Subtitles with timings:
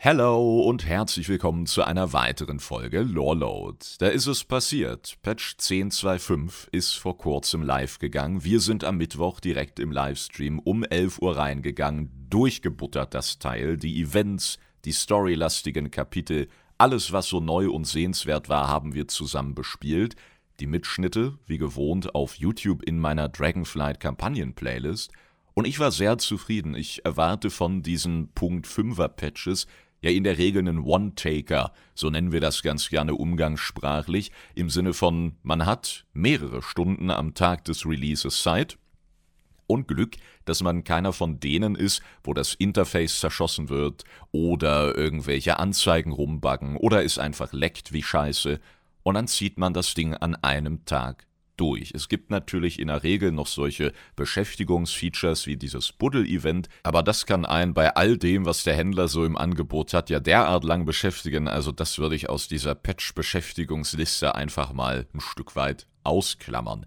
[0.00, 3.78] Hello und herzlich willkommen zu einer weiteren Folge Loreload.
[3.98, 5.18] Da ist es passiert.
[5.22, 8.44] Patch 10.2.5 ist vor kurzem live gegangen.
[8.44, 14.00] Wir sind am Mittwoch direkt im Livestream um 11 Uhr reingegangen, durchgebuttert das Teil, die
[14.00, 16.46] Events, die storylastigen Kapitel,
[16.78, 20.14] alles was so neu und sehenswert war, haben wir zusammen bespielt.
[20.60, 25.10] Die Mitschnitte, wie gewohnt, auf YouTube in meiner Dragonflight Kampagnen-Playlist.
[25.54, 26.76] Und ich war sehr zufrieden.
[26.76, 29.66] Ich erwarte von diesen Punkt 5er Patches
[30.00, 34.94] ja in der Regel einen One-Taker, so nennen wir das ganz gerne umgangssprachlich, im Sinne
[34.94, 38.78] von, man hat mehrere Stunden am Tag des Releases Zeit
[39.66, 45.58] und Glück, dass man keiner von denen ist, wo das Interface zerschossen wird oder irgendwelche
[45.58, 48.58] Anzeigen rumbuggen oder es einfach leckt wie Scheiße.
[49.02, 51.27] Und dann zieht man das Ding an einem Tag
[51.58, 51.92] durch.
[51.94, 57.44] Es gibt natürlich in der Regel noch solche Beschäftigungsfeatures wie dieses Buddel-Event, aber das kann
[57.44, 61.48] einen bei all dem, was der Händler so im Angebot hat, ja derart lang beschäftigen,
[61.48, 66.86] also das würde ich aus dieser Patch-Beschäftigungsliste einfach mal ein Stück weit ausklammern.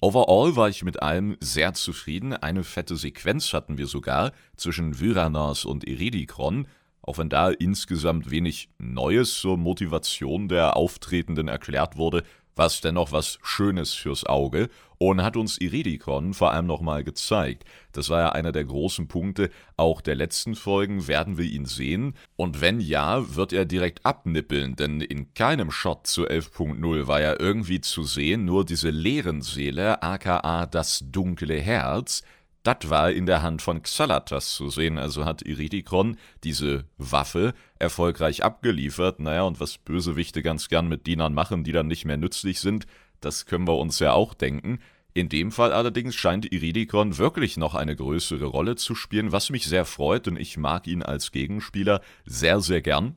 [0.00, 2.34] Overall war ich mit allem sehr zufrieden.
[2.34, 6.68] Eine fette Sequenz hatten wir sogar zwischen Vyranos und Iridikron,
[7.00, 12.22] auch wenn da insgesamt wenig Neues zur Motivation der Auftretenden erklärt wurde,
[12.56, 17.64] was dennoch was Schönes fürs Auge und hat uns Iridikon vor allem nochmal gezeigt.
[17.92, 21.08] Das war ja einer der großen Punkte auch der letzten Folgen.
[21.08, 22.14] Werden wir ihn sehen?
[22.36, 27.40] Und wenn ja, wird er direkt abnippeln, denn in keinem Shot zu 11.0 war er
[27.40, 32.22] irgendwie zu sehen, nur diese leeren Seele, aka das dunkle Herz,
[32.64, 38.42] das war in der Hand von Xalatas zu sehen, also hat Iridikron diese Waffe erfolgreich
[38.42, 39.20] abgeliefert.
[39.20, 42.86] Naja, und was Bösewichte ganz gern mit Dienern machen, die dann nicht mehr nützlich sind,
[43.20, 44.78] das können wir uns ja auch denken.
[45.12, 49.66] In dem Fall allerdings scheint Iridikron wirklich noch eine größere Rolle zu spielen, was mich
[49.66, 53.14] sehr freut, denn ich mag ihn als Gegenspieler sehr, sehr gern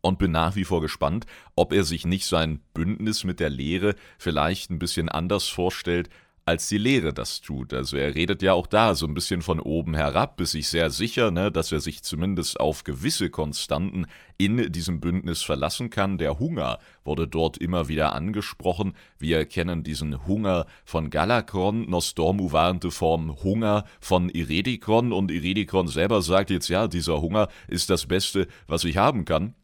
[0.00, 3.94] und bin nach wie vor gespannt, ob er sich nicht sein Bündnis mit der Lehre
[4.18, 6.08] vielleicht ein bisschen anders vorstellt,
[6.46, 7.72] als die Lehre das tut.
[7.72, 10.90] Also er redet ja auch da so ein bisschen von oben herab, ist sich sehr
[10.90, 14.06] sicher, ne, dass er sich zumindest auf gewisse Konstanten
[14.36, 16.18] in diesem Bündnis verlassen kann.
[16.18, 18.94] Der Hunger wurde dort immer wieder angesprochen.
[19.18, 21.88] Wir kennen diesen Hunger von Galakron.
[21.88, 27.90] Nostormu warnte vom Hunger von Iredikron und Iredikron selber sagt jetzt, ja, dieser Hunger ist
[27.90, 29.54] das Beste, was ich haben kann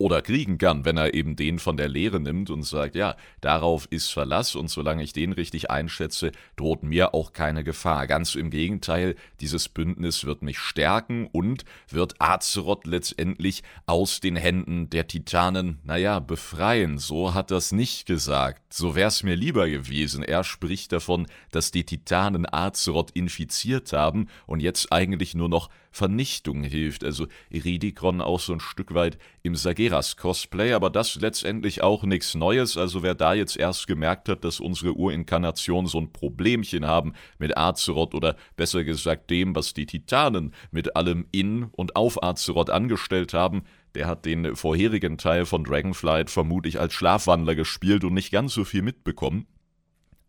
[0.00, 3.86] oder kriegen kann, wenn er eben den von der Lehre nimmt und sagt, ja, darauf
[3.90, 8.06] ist Verlass und solange ich den richtig einschätze, droht mir auch keine Gefahr.
[8.06, 14.88] Ganz im Gegenteil, dieses Bündnis wird mich stärken und wird Azeroth letztendlich aus den Händen
[14.88, 16.96] der Titanen, naja, befreien.
[16.96, 18.72] So hat das nicht gesagt.
[18.72, 20.22] So wär's mir lieber gewesen.
[20.22, 26.62] Er spricht davon, dass die Titanen Azeroth infiziert haben und jetzt eigentlich nur noch Vernichtung
[26.62, 27.04] hilft.
[27.04, 32.76] Also Iridikron auch so ein Stück weit im Sageras-Cosplay, aber das letztendlich auch nichts Neues.
[32.76, 37.56] Also wer da jetzt erst gemerkt hat, dass unsere Urinkarnation so ein Problemchen haben mit
[37.56, 43.34] Azeroth oder besser gesagt dem, was die Titanen mit allem in und auf Azeroth angestellt
[43.34, 43.62] haben,
[43.94, 48.64] der hat den vorherigen Teil von Dragonflight vermutlich als Schlafwandler gespielt und nicht ganz so
[48.64, 49.46] viel mitbekommen.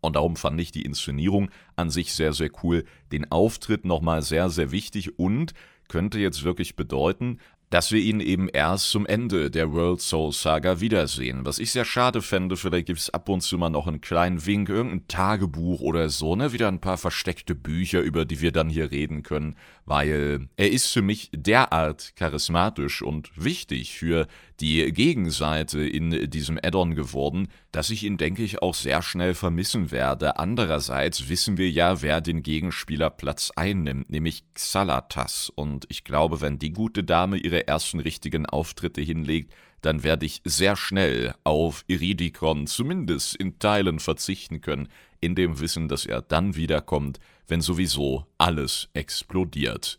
[0.02, 2.84] Und darum fand ich die Inszenierung an sich sehr, sehr cool.
[3.12, 5.54] Den Auftritt nochmal sehr, sehr wichtig und
[5.88, 7.38] könnte jetzt wirklich bedeuten,
[7.72, 11.46] dass wir ihn eben erst zum Ende der World Soul Saga wiedersehen.
[11.46, 14.44] Was ich sehr schade fände, vielleicht gibt es ab und zu mal noch einen kleinen
[14.44, 16.52] Wink, irgendein Tagebuch oder so, ne?
[16.52, 19.56] Wieder ein paar versteckte Bücher, über die wir dann hier reden können,
[19.86, 24.26] weil er ist für mich derart charismatisch und wichtig für
[24.60, 29.90] die Gegenseite in diesem Addon geworden, dass ich ihn, denke ich, auch sehr schnell vermissen
[29.90, 30.38] werde.
[30.38, 35.50] Andererseits wissen wir ja, wer den Gegenspieler Platz einnimmt, nämlich Xalatas.
[35.52, 40.40] Und ich glaube, wenn die gute Dame ihre ersten richtigen Auftritte hinlegt, dann werde ich
[40.44, 44.88] sehr schnell auf Iridikon zumindest in Teilen verzichten können,
[45.20, 49.98] in dem Wissen, dass er dann wiederkommt, wenn sowieso alles explodiert.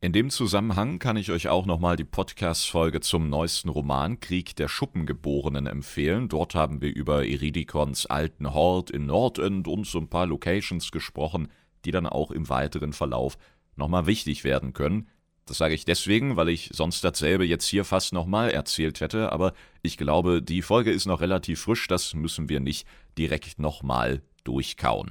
[0.00, 4.68] In dem Zusammenhang kann ich euch auch nochmal die Podcast-Folge zum neuesten Roman Krieg der
[4.68, 6.28] Schuppengeborenen empfehlen.
[6.28, 11.48] Dort haben wir über Iridikons alten Hort in Nordend und so ein paar Locations gesprochen,
[11.84, 13.38] die dann auch im weiteren Verlauf
[13.74, 15.08] nochmal wichtig werden können.
[15.48, 19.54] Das sage ich deswegen, weil ich sonst dasselbe jetzt hier fast nochmal erzählt hätte, aber
[19.82, 22.86] ich glaube, die Folge ist noch relativ frisch, das müssen wir nicht
[23.16, 25.10] direkt nochmal durchkauen.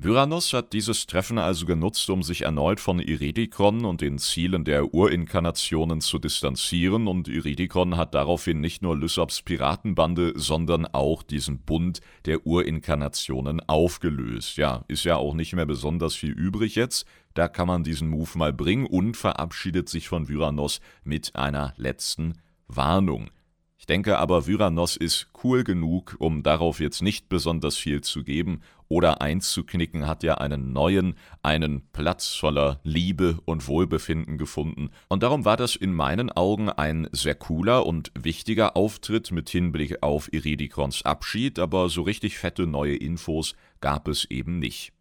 [0.00, 4.94] Vyranos hat dieses Treffen also genutzt, um sich erneut von Iridikon und den Zielen der
[4.94, 12.00] Urinkarnationen zu distanzieren, und Iridikon hat daraufhin nicht nur Lysops Piratenbande, sondern auch diesen Bund
[12.26, 14.56] der Urinkarnationen aufgelöst.
[14.56, 17.04] Ja, ist ja auch nicht mehr besonders viel übrig jetzt,
[17.38, 22.34] da kann man diesen Move mal bringen und verabschiedet sich von Vyranos mit einer letzten
[22.66, 23.30] Warnung.
[23.78, 28.62] Ich denke aber, Vyranos ist cool genug, um darauf jetzt nicht besonders viel zu geben
[28.88, 31.14] oder einzuknicken, hat ja einen neuen,
[31.44, 34.90] einen Platz voller Liebe und Wohlbefinden gefunden.
[35.08, 40.02] Und darum war das in meinen Augen ein sehr cooler und wichtiger Auftritt mit Hinblick
[40.02, 44.92] auf Iridikons Abschied, aber so richtig fette neue Infos gab es eben nicht.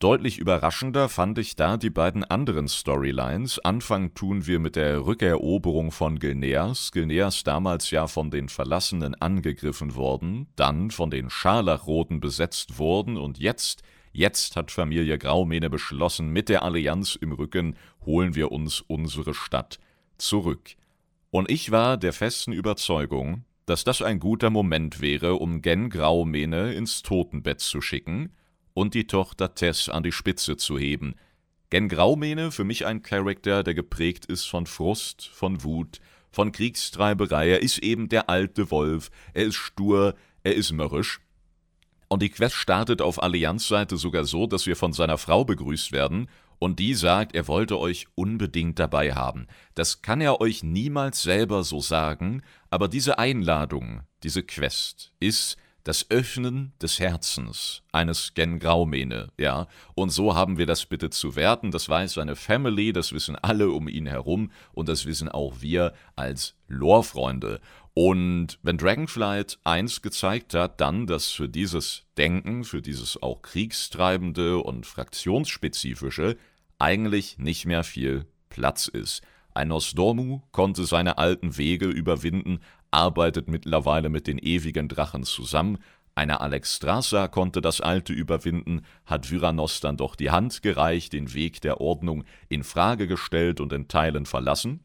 [0.00, 3.58] Deutlich überraschender fand ich da die beiden anderen Storylines.
[3.58, 6.90] Anfang tun wir mit der Rückeroberung von Gilneas.
[6.90, 13.38] Gilneas damals ja von den Verlassenen angegriffen worden, dann von den Scharlachroten besetzt worden und
[13.38, 17.76] jetzt, jetzt hat Familie Graumähne beschlossen, mit der Allianz im Rücken
[18.06, 19.80] holen wir uns unsere Stadt
[20.16, 20.76] zurück.
[21.30, 26.72] Und ich war der festen Überzeugung, dass das ein guter Moment wäre, um Gen Graumähne
[26.72, 28.32] ins Totenbett zu schicken,
[28.74, 31.14] und die Tochter Tess an die Spitze zu heben.
[31.70, 36.00] Gen Graumähne für mich ein Charakter, der geprägt ist von Frust, von Wut,
[36.32, 37.50] von Kriegstreiberei.
[37.50, 41.20] Er ist eben der alte Wolf, er ist stur, er ist mürrisch.
[42.08, 46.28] Und die Quest startet auf Allianzseite sogar so, dass wir von seiner Frau begrüßt werden
[46.58, 49.46] und die sagt, er wollte euch unbedingt dabei haben.
[49.74, 56.10] Das kann er euch niemals selber so sagen, aber diese Einladung, diese Quest ist das
[56.10, 59.66] Öffnen des Herzens eines Gen Graumene, ja.
[59.94, 61.70] Und so haben wir das bitte zu werten.
[61.70, 65.94] Das weiß seine Family, das wissen alle um ihn herum und das wissen auch wir
[66.16, 67.60] als Lore-Freunde.
[67.94, 74.58] Und wenn Dragonflight eins gezeigt hat, dann, dass für dieses Denken, für dieses auch kriegstreibende
[74.58, 76.36] und fraktionsspezifische
[76.78, 79.22] eigentlich nicht mehr viel Platz ist.
[79.52, 82.60] Ein Nostormu konnte seine alten Wege überwinden,
[82.90, 85.78] arbeitet mittlerweile mit den ewigen Drachen zusammen.
[86.14, 91.60] Eine Alexstrasza konnte das Alte überwinden, hat Vyranos dann doch die Hand gereicht, den Weg
[91.60, 94.80] der Ordnung in Frage gestellt und in Teilen verlassen.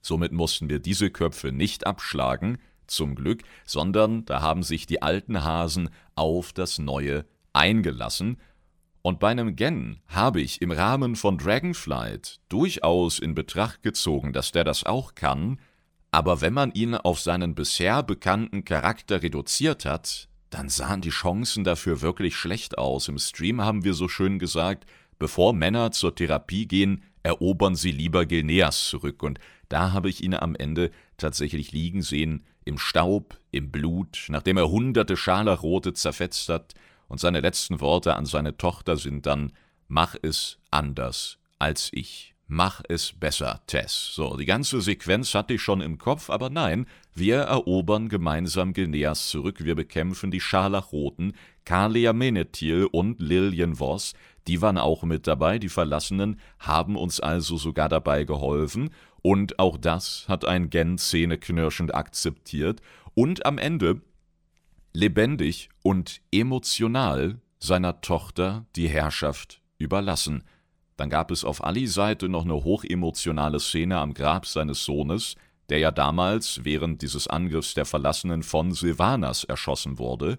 [0.00, 5.44] Somit mussten wir diese Köpfe nicht abschlagen, zum Glück, sondern da haben sich die alten
[5.44, 8.36] Hasen auf das Neue eingelassen,
[9.02, 14.52] und bei einem Gen habe ich im Rahmen von Dragonflight durchaus in Betracht gezogen, dass
[14.52, 15.58] der das auch kann,
[16.10, 21.62] aber wenn man ihn auf seinen bisher bekannten Charakter reduziert hat, dann sahen die Chancen
[21.62, 23.08] dafür wirklich schlecht aus.
[23.08, 24.86] Im Stream haben wir so schön gesagt,
[25.18, 29.22] bevor Männer zur Therapie gehen, erobern sie lieber Gilneas zurück.
[29.22, 34.56] Und da habe ich ihn am Ende tatsächlich liegen sehen, im Staub, im Blut, nachdem
[34.56, 36.74] er hunderte Scharlachrote zerfetzt hat,
[37.08, 39.52] und seine letzten Worte an seine Tochter sind dann
[39.88, 42.36] Mach es anders als ich.
[42.52, 44.10] Mach es besser, Tess.
[44.12, 49.28] So, die ganze Sequenz hatte ich schon im Kopf, aber nein, wir erobern gemeinsam Gilneas
[49.28, 54.14] zurück, wir bekämpfen die Scharlachroten, Kalia Menethil und Lillian Voss,
[54.48, 58.90] die waren auch mit dabei, die Verlassenen haben uns also sogar dabei geholfen,
[59.22, 62.80] und auch das hat ein Gen zähneknirschend akzeptiert,
[63.14, 64.00] und am Ende
[64.92, 70.42] lebendig und emotional seiner Tochter die Herrschaft überlassen–
[71.00, 75.34] dann gab es auf Alis Seite noch eine hochemotionale Szene am Grab seines Sohnes,
[75.70, 80.36] der ja damals während dieses Angriffs der Verlassenen von Sylvanas erschossen wurde,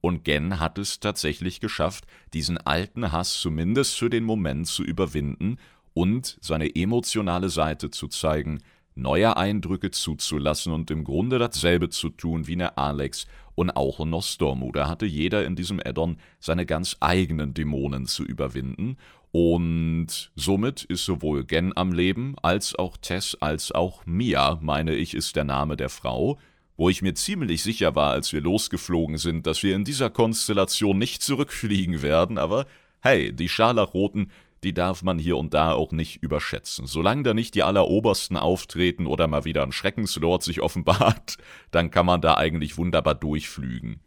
[0.00, 5.58] und Gen hat es tatsächlich geschafft, diesen alten Hass zumindest für den Moment zu überwinden
[5.94, 8.62] und seine emotionale Seite zu zeigen,
[8.96, 14.72] neue Eindrücke zuzulassen und im Grunde dasselbe zu tun wie eine Alex und auch Nostormu.
[14.72, 18.96] Da hatte jeder in diesem Addon seine ganz eigenen Dämonen zu überwinden
[19.32, 25.14] und somit ist sowohl Gen am Leben, als auch Tess, als auch Mia, meine ich,
[25.14, 26.38] ist der Name der Frau,
[26.76, 30.98] wo ich mir ziemlich sicher war, als wir losgeflogen sind, dass wir in dieser Konstellation
[30.98, 32.66] nicht zurückfliegen werden, aber
[33.02, 34.32] hey, die Scharlachroten,
[34.64, 36.86] die darf man hier und da auch nicht überschätzen.
[36.86, 41.36] Solange da nicht die Allerobersten auftreten oder mal wieder ein Schreckenslord sich offenbart,
[41.70, 44.00] dann kann man da eigentlich wunderbar durchflügen.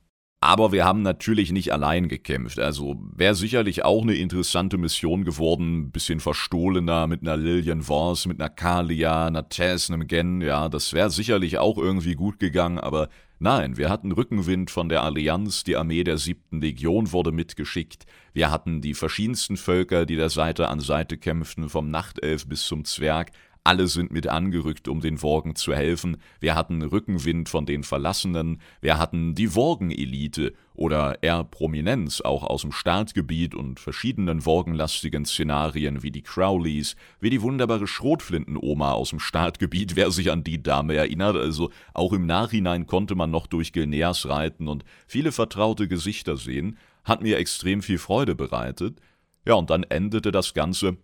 [0.43, 2.59] Aber wir haben natürlich nicht allein gekämpft.
[2.59, 5.83] Also wäre sicherlich auch eine interessante Mission geworden.
[5.83, 10.41] Ein bisschen verstohlener mit einer Lillian Voss, mit einer Kalia, einer Tess, einem Gen.
[10.41, 12.77] Ja, das wäre sicherlich auch irgendwie gut gegangen.
[12.77, 13.07] Aber
[13.39, 15.63] nein, wir hatten Rückenwind von der Allianz.
[15.63, 18.05] Die Armee der siebten Legion wurde mitgeschickt.
[18.33, 22.83] Wir hatten die verschiedensten Völker, die der Seite an Seite kämpften, vom Nachtelf bis zum
[22.83, 23.31] Zwerg.
[23.65, 26.17] Alle sind mit angerückt, um den Worgen zu helfen.
[26.41, 28.59] Wir hatten Rückenwind von den Verlassenen.
[28.81, 36.03] Wir hatten die Worgen-Elite oder eher Prominenz auch aus dem Startgebiet und verschiedenen worgenlastigen Szenarien
[36.03, 40.95] wie die Crowleys, wie die wunderbare Schrotflinten-Oma aus dem Startgebiet, wer sich an die Dame
[40.95, 41.37] erinnert.
[41.37, 46.77] Also auch im Nachhinein konnte man noch durch Gilneas reiten und viele vertraute Gesichter sehen.
[47.05, 48.99] Hat mir extrem viel Freude bereitet.
[49.45, 50.97] Ja, und dann endete das Ganze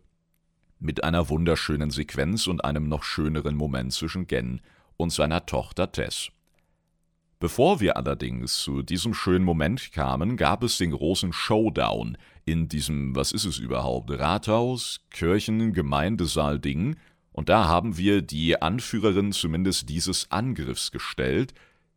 [0.80, 4.62] mit einer wunderschönen Sequenz und einem noch schöneren Moment zwischen Gen
[4.98, 6.30] und seiner Tochter Tess.
[7.40, 13.16] Bevor wir allerdings zu diesem schönen Moment kamen, gab es den großen Showdown in diesem,
[13.16, 16.98] was ist es überhaupt, Rathaus, Kirchen, Gemeindesaal-Ding,
[17.32, 21.54] und da haben wir die Anführerin zumindest dieses Angriffs gestellt.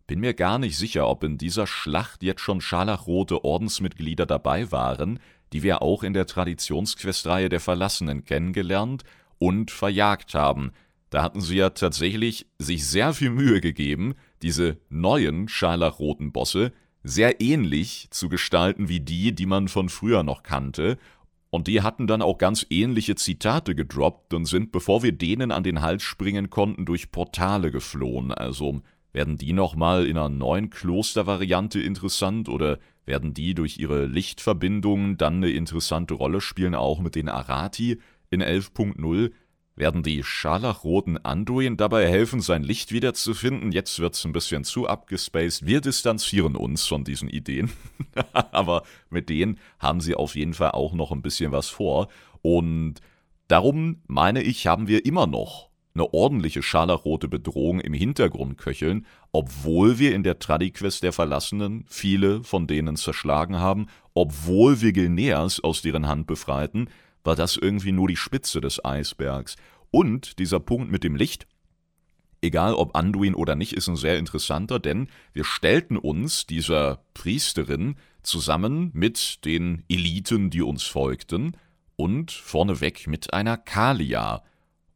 [0.07, 5.19] Bin mir gar nicht sicher, ob in dieser Schlacht jetzt schon scharlachrote Ordensmitglieder dabei waren,
[5.53, 9.05] die wir auch in der Traditionsquestreihe der Verlassenen kennengelernt
[9.39, 10.73] und verjagt haben.
[11.11, 16.73] Da hatten sie ja tatsächlich sich sehr viel Mühe gegeben, diese neuen scharlachroten Bosse
[17.05, 20.99] sehr ähnlich zu gestalten wie die, die man von früher noch kannte.
[21.51, 25.65] Und die hatten dann auch ganz ähnliche Zitate gedroppt und sind, bevor wir denen an
[25.65, 28.33] den Hals springen konnten, durch Portale geflohen.
[28.33, 28.81] Also
[29.13, 35.37] werden die nochmal in einer neuen Klostervariante interessant oder werden die durch ihre Lichtverbindungen dann
[35.37, 38.01] eine interessante Rolle spielen, auch mit den Arati
[38.31, 39.33] in 11.0?
[39.75, 43.73] Werden die scharlachroten Anduin dabei helfen, sein Licht wiederzufinden?
[43.73, 45.67] Jetzt wird's ein bisschen zu abgespaced.
[45.67, 47.73] Wir distanzieren uns von diesen Ideen.
[48.33, 52.09] Aber mit denen haben sie auf jeden Fall auch noch ein bisschen was vor.
[52.43, 52.97] Und
[53.49, 59.99] darum meine ich, haben wir immer noch eine ordentliche scharlachrote Bedrohung im Hintergrund köcheln, obwohl
[59.99, 65.83] wir in der Tradiquest der Verlassenen viele von denen zerschlagen haben, obwohl wir Gilneas aus
[65.83, 66.89] deren Hand befreiten,
[67.25, 69.57] war das irgendwie nur die Spitze des Eisbergs.
[69.91, 71.47] Und dieser Punkt mit dem Licht,
[72.41, 77.97] egal ob Anduin oder nicht, ist ein sehr interessanter, denn wir stellten uns dieser Priesterin
[78.23, 81.57] zusammen mit den Eliten, die uns folgten,
[81.97, 84.43] und vorneweg mit einer Kalia.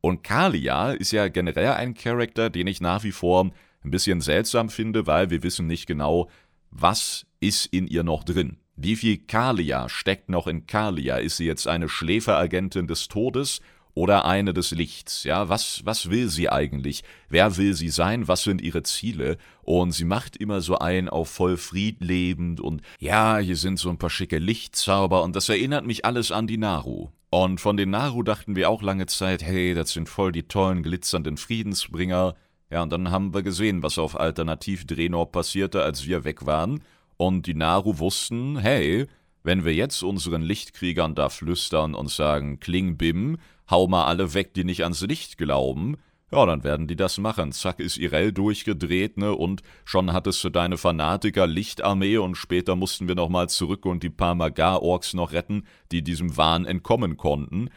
[0.07, 3.51] Und Kalia ist ja generell ein Charakter, den ich nach wie vor
[3.83, 6.31] ein bisschen seltsam finde, weil wir wissen nicht genau,
[6.71, 8.59] was ist in ihr noch drin.
[8.77, 11.17] Wie viel Kalia steckt noch in Kalia?
[11.17, 13.61] Ist sie jetzt eine Schläferagentin des Todes
[13.97, 15.25] oder eine des Lichts?
[15.25, 17.03] Ja, was, was will sie eigentlich?
[17.31, 18.29] Wer will sie sein?
[18.29, 19.39] Was sind ihre Ziele?
[19.63, 23.99] Und sie macht immer so ein auf voll friedlebend und ja, hier sind so ein
[23.99, 27.09] paar schicke Lichtzauber und das erinnert mich alles an die Naru.
[27.31, 30.83] Und von den Naru dachten wir auch lange Zeit, hey, das sind voll die tollen,
[30.83, 32.35] glitzernden Friedensbringer.
[32.71, 36.83] Ja, und dann haben wir gesehen, was auf Alternativ Drenor passierte, als wir weg waren.
[37.17, 39.07] Und die Naru wussten, hey,
[39.43, 43.39] wenn wir jetzt unseren Lichtkriegern da flüstern und sagen, Kling Bim,
[43.71, 45.97] hau mal alle weg, die nicht ans Licht glauben,
[46.33, 47.53] ja, dann werden die das machen.
[47.53, 53.07] Zack ist Irel durchgedreht, ne, und schon hattest du deine Fanatiker Lichtarmee und später mussten
[53.07, 57.71] wir nochmal zurück und die paar Magar-Orks noch retten, die diesem Wahn entkommen konnten.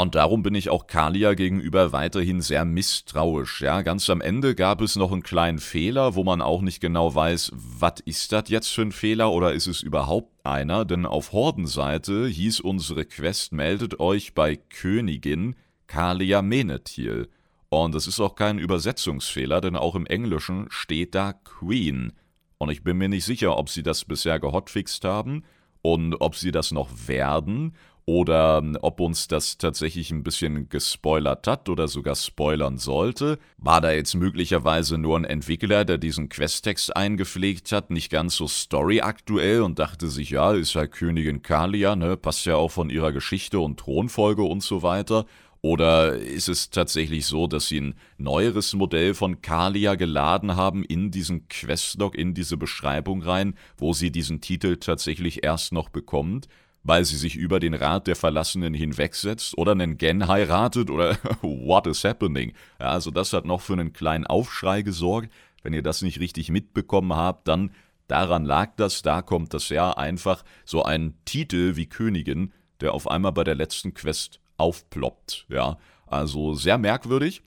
[0.00, 3.60] Und darum bin ich auch Kalia gegenüber weiterhin sehr misstrauisch.
[3.60, 7.14] Ja, ganz am Ende gab es noch einen kleinen Fehler, wo man auch nicht genau
[7.14, 10.86] weiß, was ist das jetzt für ein Fehler oder ist es überhaupt einer?
[10.86, 15.54] Denn auf Hordenseite hieß unsere Quest, meldet euch bei Königin
[15.86, 17.28] Kalia Menethil.
[17.68, 22.14] Und es ist auch kein Übersetzungsfehler, denn auch im Englischen steht da Queen.
[22.56, 25.44] Und ich bin mir nicht sicher, ob sie das bisher gehotfixt haben
[25.82, 27.74] und ob sie das noch werden
[28.10, 33.38] oder ähm, ob uns das tatsächlich ein bisschen gespoilert hat oder sogar spoilern sollte.
[33.56, 38.48] War da jetzt möglicherweise nur ein Entwickler, der diesen Questtext eingepflegt hat, nicht ganz so
[38.48, 43.12] storyaktuell und dachte sich, ja, ist ja Königin Kalia, ne, passt ja auch von ihrer
[43.12, 45.24] Geschichte und Thronfolge und so weiter.
[45.62, 51.12] Oder ist es tatsächlich so, dass sie ein neueres Modell von Kalia geladen haben in
[51.12, 56.48] diesen Questlog, in diese Beschreibung rein, wo sie diesen Titel tatsächlich erst noch bekommt?
[56.82, 61.86] Weil sie sich über den Rat der Verlassenen hinwegsetzt oder einen Gen heiratet oder what
[61.86, 62.52] is happening.
[62.78, 65.30] Ja, also das hat noch für einen kleinen Aufschrei gesorgt.
[65.62, 67.72] Wenn ihr das nicht richtig mitbekommen habt, dann
[68.08, 73.08] daran lag das, da kommt das ja einfach so ein Titel wie Königin, der auf
[73.10, 75.46] einmal bei der letzten Quest aufploppt.
[75.48, 77.42] Ja, also sehr merkwürdig.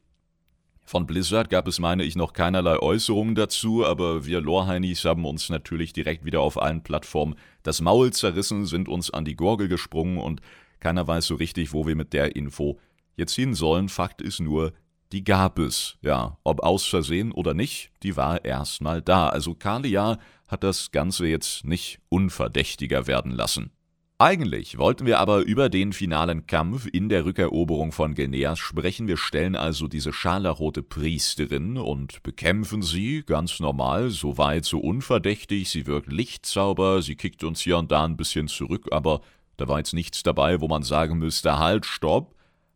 [0.85, 5.49] Von Blizzard gab es, meine ich, noch keinerlei Äußerungen dazu, aber wir Lorheinis haben uns
[5.49, 10.17] natürlich direkt wieder auf allen Plattformen das Maul zerrissen, sind uns an die Gurgel gesprungen
[10.17, 10.41] und
[10.79, 12.79] keiner weiß so richtig, wo wir mit der Info
[13.15, 13.89] jetzt hin sollen.
[13.89, 14.73] Fakt ist nur,
[15.13, 15.97] die gab es.
[16.01, 19.29] Ja, ob aus Versehen oder nicht, die war erstmal da.
[19.29, 23.71] Also Kalia hat das Ganze jetzt nicht unverdächtiger werden lassen.
[24.23, 29.09] Eigentlich wollten wir aber über den finalen Kampf in der Rückeroberung von Geneas sprechen.
[29.09, 35.69] Wir stellen also diese scharlachrote Priesterin und bekämpfen sie ganz normal, soweit so unverdächtig.
[35.69, 39.19] Sie wirkt Lichtzauber, sie kickt uns hier und da ein bisschen zurück, aber
[39.57, 42.33] da war jetzt nichts dabei, wo man sagen müsste, halt, stopp.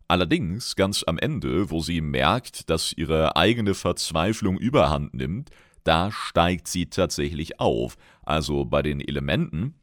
[0.09, 5.51] Allerdings, ganz am Ende, wo sie merkt, dass ihre eigene Verzweiflung überhand nimmt,
[5.85, 7.95] da steigt sie tatsächlich auf.
[8.23, 9.75] Also bei den Elementen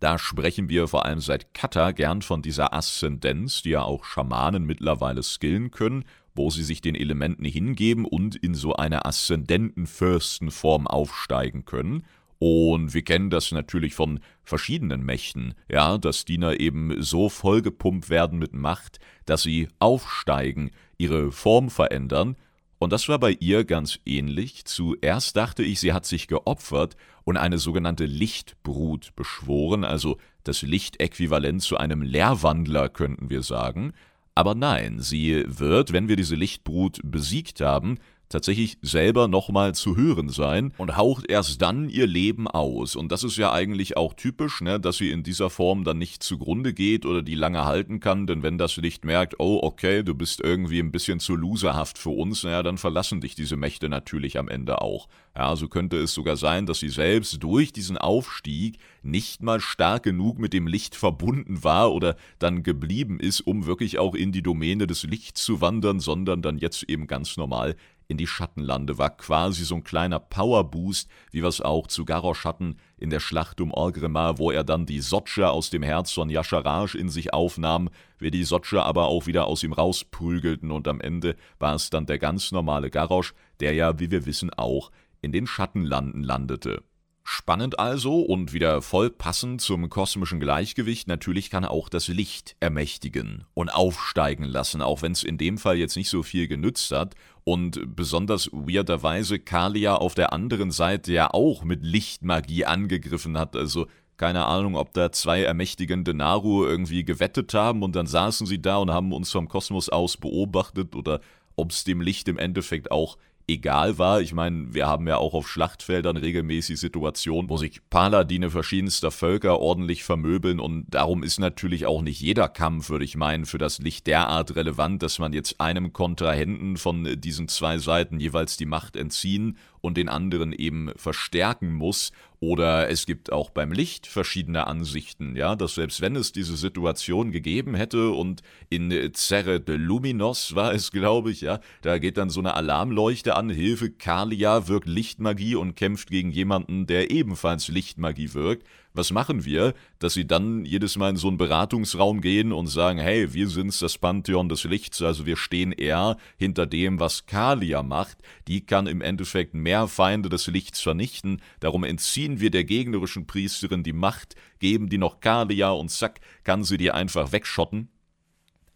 [0.00, 4.64] Da sprechen wir vor allem seit Kata gern von dieser Aszendenz, die ja auch Schamanen
[4.64, 10.86] mittlerweile skillen können, wo sie sich den Elementen hingeben und in so eine aszendenten Fürstenform
[10.86, 12.04] aufsteigen können.
[12.38, 18.38] Und wir kennen das natürlich von verschiedenen Mächten, ja, dass Diener eben so vollgepumpt werden
[18.38, 22.36] mit Macht, dass sie aufsteigen, ihre Form verändern.
[22.84, 24.66] Und das war bei ihr ganz ähnlich.
[24.66, 31.62] Zuerst dachte ich, sie hat sich geopfert und eine sogenannte Lichtbrut beschworen, also das Lichtäquivalent
[31.62, 33.94] zu einem Lehrwandler, könnten wir sagen.
[34.34, 40.28] Aber nein, sie wird, wenn wir diese Lichtbrut besiegt haben, tatsächlich selber nochmal zu hören
[40.28, 42.96] sein und haucht erst dann ihr Leben aus.
[42.96, 46.22] Und das ist ja eigentlich auch typisch, ne, dass sie in dieser Form dann nicht
[46.22, 50.14] zugrunde geht oder die lange halten kann, denn wenn das Licht merkt, oh, okay, du
[50.14, 54.38] bist irgendwie ein bisschen zu loserhaft für uns, naja, dann verlassen dich diese Mächte natürlich
[54.38, 55.08] am Ende auch.
[55.36, 60.04] Ja, so könnte es sogar sein, dass sie selbst durch diesen Aufstieg nicht mal stark
[60.04, 64.42] genug mit dem Licht verbunden war oder dann geblieben ist, um wirklich auch in die
[64.42, 67.74] Domäne des Lichts zu wandern, sondern dann jetzt eben ganz normal
[68.08, 72.44] in die Schattenlande, war quasi so ein kleiner Powerboost, wie wir es auch zu Garrosh
[72.44, 76.30] hatten in der Schlacht um Orgrimmar, wo er dann die Sotsche aus dem Herz von
[76.30, 81.00] Yasharaj in sich aufnahm, wir die Sotsche aber auch wieder aus ihm rausprügelten und am
[81.00, 85.32] Ende war es dann der ganz normale Garrosh, der ja, wie wir wissen, auch in
[85.32, 86.82] den Schattenlanden landete.
[87.26, 93.44] Spannend also und wieder voll passend zum kosmischen Gleichgewicht, natürlich kann auch das Licht ermächtigen
[93.54, 97.14] und aufsteigen lassen, auch wenn es in dem Fall jetzt nicht so viel genützt hat.
[97.42, 103.86] Und besonders weirderweise Kalia auf der anderen Seite ja auch mit Lichtmagie angegriffen hat, also
[104.18, 108.76] keine Ahnung, ob da zwei ermächtigende Naru irgendwie gewettet haben und dann saßen sie da
[108.76, 111.20] und haben uns vom Kosmos aus beobachtet oder
[111.56, 113.16] ob es dem Licht im Endeffekt auch
[113.46, 114.20] egal war.
[114.20, 119.60] Ich meine, wir haben ja auch auf Schlachtfeldern regelmäßig Situationen, wo sich Paladine verschiedenster Völker
[119.60, 123.78] ordentlich vermöbeln und darum ist natürlich auch nicht jeder Kampf, würde ich meinen, für das
[123.78, 128.96] Licht derart relevant, dass man jetzt einem Kontrahenten von diesen zwei Seiten jeweils die Macht
[128.96, 132.10] entziehen und den anderen eben verstärken muss.
[132.40, 137.32] Oder es gibt auch beim Licht verschiedene Ansichten, ja, dass selbst wenn es diese Situation
[137.32, 142.30] gegeben hätte und in Zerre de Luminos war es, glaube ich, ja, da geht dann
[142.30, 148.32] so eine Alarmleuchte an, Hilfe, Kalia wirkt Lichtmagie und kämpft gegen jemanden, der ebenfalls Lichtmagie
[148.32, 152.68] wirkt, was machen wir, dass sie dann jedes Mal in so einen Beratungsraum gehen und
[152.68, 157.26] sagen, hey, wir sind's, das Pantheon des Lichts, also wir stehen eher hinter dem, was
[157.26, 158.18] Kalia macht.
[158.46, 163.82] Die kann im Endeffekt mehr Feinde des Lichts vernichten, darum entziehen wir der gegnerischen Priesterin
[163.82, 167.88] die Macht, geben die noch Kalia und zack, kann sie die einfach wegschotten.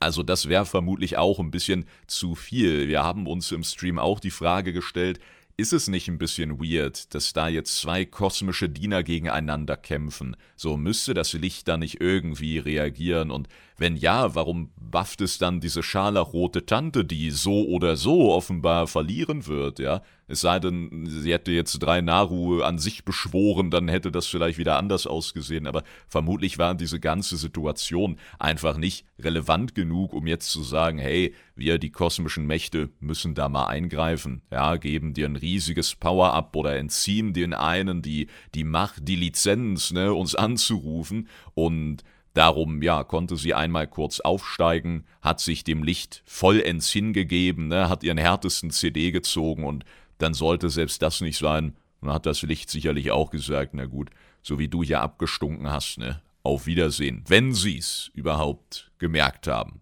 [0.01, 2.89] Also das wäre vermutlich auch ein bisschen zu viel.
[2.89, 5.19] Wir haben uns im Stream auch die Frage gestellt,
[5.59, 10.37] ist es nicht ein bisschen weird, dass da jetzt zwei kosmische Diener gegeneinander kämpfen?
[10.55, 15.61] So müsste das Licht da nicht irgendwie reagieren und wenn ja, warum bufft es dann
[15.61, 20.03] diese scharlachrote Tante, die so oder so offenbar verlieren wird, ja?
[20.31, 24.59] Es sei denn, sie hätte jetzt drei Naru an sich beschworen, dann hätte das vielleicht
[24.59, 30.51] wieder anders ausgesehen, aber vermutlich war diese ganze Situation einfach nicht relevant genug, um jetzt
[30.51, 35.37] zu sagen, hey, wir, die kosmischen Mächte, müssen da mal eingreifen, ja, geben dir ein
[35.37, 41.29] riesiges Power-Up oder entziehen den einen die, die Macht, die Lizenz, ne, uns anzurufen.
[41.55, 47.89] Und Darum, ja, konnte sie einmal kurz aufsteigen, hat sich dem Licht vollends hingegeben, ne,
[47.89, 49.85] hat ihren härtesten CD gezogen und
[50.19, 51.77] dann sollte selbst das nicht sein.
[52.01, 54.11] Dann hat das Licht sicherlich auch gesagt, na gut,
[54.43, 56.21] so wie du hier abgestunken hast, ne?
[56.45, 59.81] Auf Wiedersehen, wenn sie's überhaupt gemerkt haben.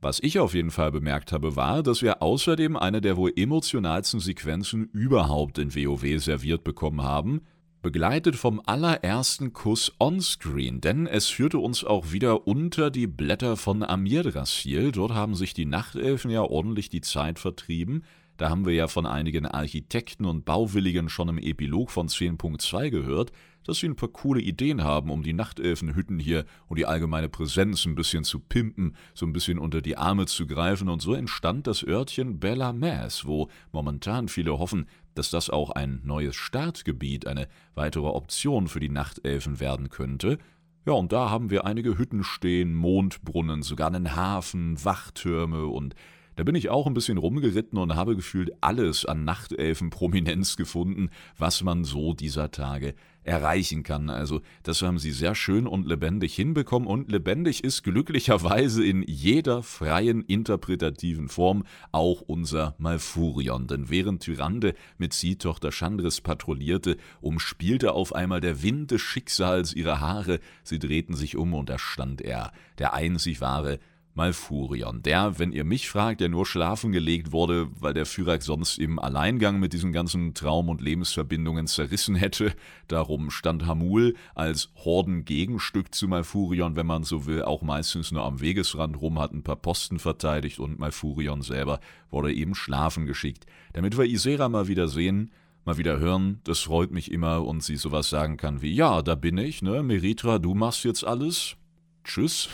[0.00, 4.20] Was ich auf jeden Fall bemerkt habe, war, dass wir außerdem eine der wohl emotionalsten
[4.20, 7.40] Sequenzen überhaupt in WoW serviert bekommen haben,
[7.82, 13.82] begleitet vom allerersten Kuss onscreen, denn es führte uns auch wieder unter die Blätter von
[13.82, 14.92] Amirdrassil.
[14.92, 18.04] Dort haben sich die Nachtelfen ja ordentlich die Zeit vertrieben.
[18.36, 23.32] Da haben wir ja von einigen Architekten und Bauwilligen schon im Epilog von 10.2 gehört,
[23.64, 27.84] dass sie ein paar coole Ideen haben, um die Nachtelfenhütten hier und die allgemeine Präsenz
[27.84, 30.88] ein bisschen zu pimpen, so ein bisschen unter die Arme zu greifen.
[30.88, 34.86] Und so entstand das Örtchen Bella Mass, wo momentan viele hoffen,
[35.18, 40.38] dass das auch ein neues Startgebiet, eine weitere Option für die Nachtelfen werden könnte.
[40.86, 45.94] Ja, und da haben wir einige Hütten stehen, Mondbrunnen, sogar einen Hafen, Wachtürme und
[46.38, 51.64] Da bin ich auch ein bisschen rumgeritten und habe gefühlt alles an Nachtelfen-Prominenz gefunden, was
[51.64, 54.08] man so dieser Tage erreichen kann.
[54.08, 59.64] Also das haben sie sehr schön und lebendig hinbekommen und lebendig ist glücklicherweise in jeder
[59.64, 63.66] freien interpretativen Form auch unser Malfurion.
[63.66, 69.98] Denn während Tyrande mit Ziehtochter Chandris patrouillierte, umspielte auf einmal der Wind des Schicksals ihre
[69.98, 73.80] Haare, sie drehten sich um und da stand er, der einzig wahre
[74.18, 78.76] Malfurion, der, wenn ihr mich fragt, der nur schlafen gelegt wurde, weil der Führer sonst
[78.78, 82.52] im Alleingang mit diesen ganzen Traum- und Lebensverbindungen zerrissen hätte.
[82.88, 88.40] Darum stand Hamul als Hordengegenstück zu Malfurion, wenn man so will, auch meistens nur am
[88.40, 91.78] Wegesrand rum, hat ein paar Posten verteidigt und Malfurion selber
[92.10, 93.46] wurde eben schlafen geschickt.
[93.72, 95.30] Damit wir Isera mal wieder sehen,
[95.64, 99.14] mal wieder hören, das freut mich immer und sie sowas sagen kann wie, ja, da
[99.14, 101.54] bin ich, ne, Meritra, du machst jetzt alles.
[102.02, 102.48] Tschüss.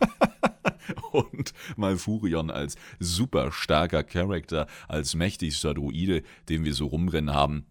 [1.12, 7.66] und Malfurion als super starker Charakter, als mächtigster Druide, den wir so rumrennen haben.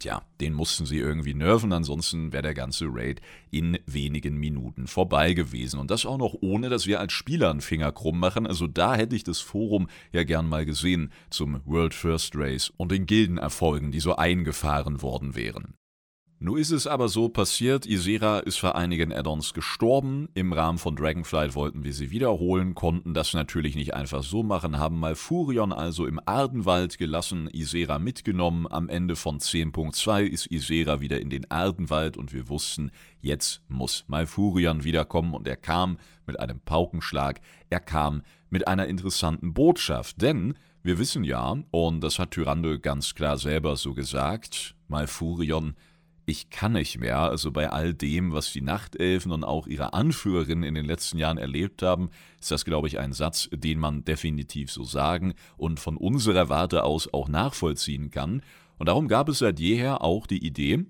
[0.00, 5.34] Tja, den mussten sie irgendwie nerven, ansonsten wäre der ganze Raid in wenigen Minuten vorbei
[5.34, 5.78] gewesen.
[5.78, 8.46] Und das auch noch ohne, dass wir als Spieler einen Finger krumm machen.
[8.46, 12.92] Also da hätte ich das Forum ja gern mal gesehen zum World First Race und
[12.92, 15.74] den Gildenerfolgen, die so eingefahren worden wären.
[16.42, 20.30] Nun ist es aber so passiert, Isera ist vor einigen Addons gestorben.
[20.32, 24.78] Im Rahmen von Dragonflight wollten wir sie wiederholen, konnten das natürlich nicht einfach so machen,
[24.78, 28.66] haben Malfurion also im Ardenwald gelassen, Isera mitgenommen.
[28.70, 34.04] Am Ende von 10.2 ist Isera wieder in den Ardenwald und wir wussten, jetzt muss
[34.06, 40.54] Malfurion wiederkommen und er kam mit einem Paukenschlag, er kam mit einer interessanten Botschaft, denn
[40.82, 45.74] wir wissen ja, und das hat Tyrande ganz klar selber so gesagt, Malfurion
[46.30, 47.18] ich kann nicht mehr.
[47.18, 51.38] Also bei all dem, was die Nachtelfen und auch ihre Anführerin in den letzten Jahren
[51.38, 55.96] erlebt haben, ist das, glaube ich, ein Satz, den man definitiv so sagen und von
[55.96, 58.42] unserer Warte aus auch nachvollziehen kann.
[58.78, 60.86] Und darum gab es seit jeher auch die Idee,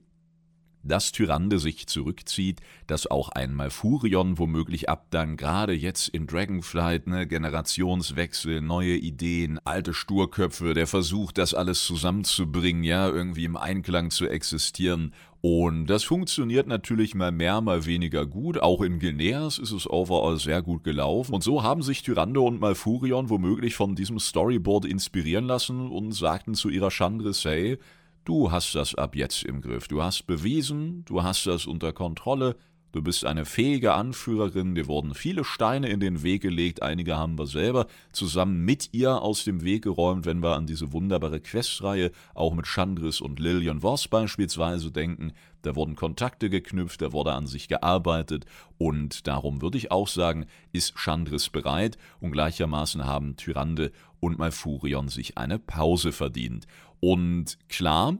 [0.82, 7.26] dass Tyrande sich zurückzieht, dass auch ein Malfurion womöglich abdankt, gerade jetzt in Dragonflight, ne,
[7.26, 14.26] Generationswechsel, neue Ideen, alte Sturköpfe, der Versuch, das alles zusammenzubringen, ja, irgendwie im Einklang zu
[14.28, 15.12] existieren.
[15.42, 18.60] Und das funktioniert natürlich mal mehr, mal weniger gut.
[18.60, 21.32] Auch in Gilneas ist es overall sehr gut gelaufen.
[21.32, 26.54] Und so haben sich Tyrande und Malfurion womöglich von diesem Storyboard inspirieren lassen und sagten
[26.54, 27.78] zu ihrer Chandris, hey,
[28.24, 29.88] Du hast das ab jetzt im Griff.
[29.88, 32.54] Du hast bewiesen, du hast das unter Kontrolle,
[32.92, 37.38] du bist eine fähige Anführerin, dir wurden viele Steine in den Weg gelegt, einige haben
[37.38, 42.10] wir selber zusammen mit ihr aus dem Weg geräumt, wenn wir an diese wunderbare Questreihe
[42.34, 45.32] auch mit Chandris und Lillian Voss beispielsweise denken.
[45.62, 48.44] Da wurden Kontakte geknüpft, da wurde an sich gearbeitet
[48.76, 55.08] und darum würde ich auch sagen, ist Chandris bereit und gleichermaßen haben Tyrande und Malfurion
[55.08, 56.66] sich eine Pause verdient.
[57.00, 58.18] Und klar,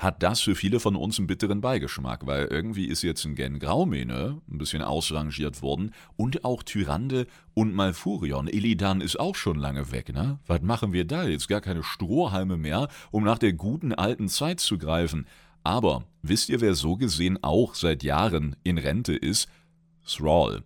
[0.00, 3.58] hat das für viele von uns einen bitteren Beigeschmack, weil irgendwie ist jetzt ein Gen
[3.58, 8.48] Graumene ein bisschen ausrangiert worden und auch Tyrande und Malfurion.
[8.48, 10.38] Illidan ist auch schon lange weg, ne?
[10.46, 11.24] Was machen wir da?
[11.24, 15.26] Jetzt gar keine Strohhalme mehr, um nach der guten alten Zeit zu greifen.
[15.64, 19.50] Aber wisst ihr, wer so gesehen auch seit Jahren in Rente ist?
[20.06, 20.62] Thrall.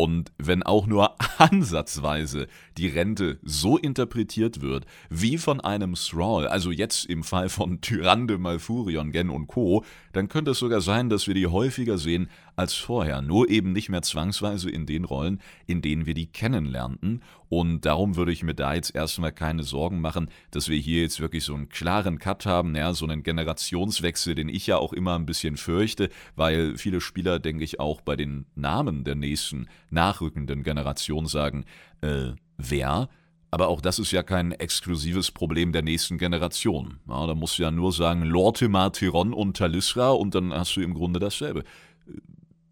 [0.00, 6.70] Und wenn auch nur ansatzweise die Rente so interpretiert wird, wie von einem Thrall, also
[6.70, 11.26] jetzt im Fall von Tyrande, Malfurion, Gen und Co., dann könnte es sogar sein, dass
[11.26, 12.28] wir die häufiger sehen
[12.58, 17.22] als vorher, nur eben nicht mehr zwangsweise in den Rollen, in denen wir die kennenlernten.
[17.48, 21.20] Und darum würde ich mir da jetzt erstmal keine Sorgen machen, dass wir hier jetzt
[21.20, 25.14] wirklich so einen klaren Cut haben, ja, so einen Generationswechsel, den ich ja auch immer
[25.14, 30.64] ein bisschen fürchte, weil viele Spieler, denke ich, auch bei den Namen der nächsten nachrückenden
[30.64, 31.64] Generation sagen,
[32.00, 33.08] äh, wer?
[33.50, 36.98] Aber auch das ist ja kein exklusives Problem der nächsten Generation.
[37.08, 40.82] Ja, da musst du ja nur sagen Lortimer, Tyron und Talisra und dann hast du
[40.82, 41.64] im Grunde dasselbe.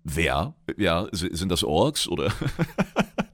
[0.08, 0.54] Wer?
[0.76, 2.32] Ja, sind das Orks oder?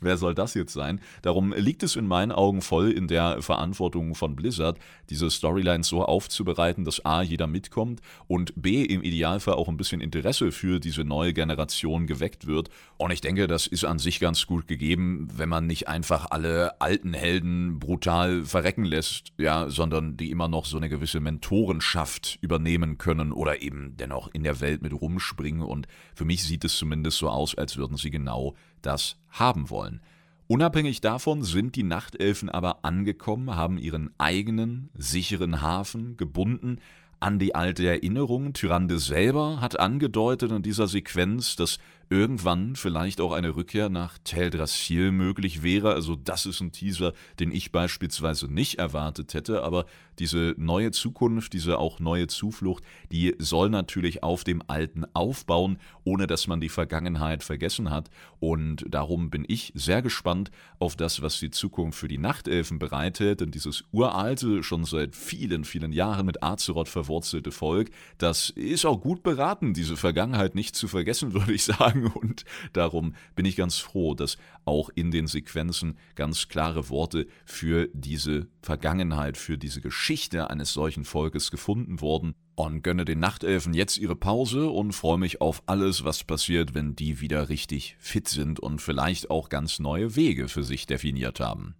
[0.00, 1.00] Wer soll das jetzt sein?
[1.22, 6.04] Darum liegt es in meinen Augen voll in der Verantwortung von Blizzard, diese Storylines so
[6.04, 11.04] aufzubereiten, dass A, jeder mitkommt und B, im Idealfall auch ein bisschen Interesse für diese
[11.04, 12.70] neue Generation geweckt wird.
[12.96, 16.80] Und ich denke, das ist an sich ganz gut gegeben, wenn man nicht einfach alle
[16.80, 22.98] alten Helden brutal verrecken lässt, ja, sondern die immer noch so eine gewisse Mentorenschaft übernehmen
[22.98, 25.62] können oder eben dennoch in der Welt mit rumspringen.
[25.62, 30.00] Und für mich sieht es zumindest so aus, als würden sie genau das haben wollen.
[30.46, 36.78] Unabhängig davon sind die Nachtelfen aber angekommen, haben ihren eigenen, sicheren Hafen gebunden
[37.20, 38.52] an die alte Erinnerung.
[38.52, 41.78] Tyrande selber hat angedeutet in dieser Sequenz, dass
[42.10, 45.94] irgendwann vielleicht auch eine Rückkehr nach Teldrassil möglich wäre.
[45.94, 49.86] Also das ist ein Teaser, den ich beispielsweise nicht erwartet hätte, aber
[50.18, 56.26] diese neue Zukunft, diese auch neue Zuflucht, die soll natürlich auf dem Alten aufbauen, ohne
[56.26, 58.10] dass man die Vergangenheit vergessen hat.
[58.40, 63.40] Und darum bin ich sehr gespannt auf das, was die Zukunft für die Nachtelfen bereitet.
[63.40, 69.00] Denn dieses uralte, schon seit vielen, vielen Jahren mit Azeroth verwurzelte Volk, das ist auch
[69.00, 71.99] gut beraten, diese Vergangenheit nicht zu vergessen, würde ich sagen.
[72.14, 77.88] Und darum bin ich ganz froh, dass auch in den Sequenzen ganz klare Worte für
[77.92, 83.96] diese Vergangenheit, für diese Geschichte eines solchen Volkes gefunden wurden und gönne den Nachtelfen jetzt
[83.96, 88.60] ihre Pause und freue mich auf alles, was passiert, wenn die wieder richtig fit sind
[88.60, 91.74] und vielleicht auch ganz neue Wege für sich definiert haben.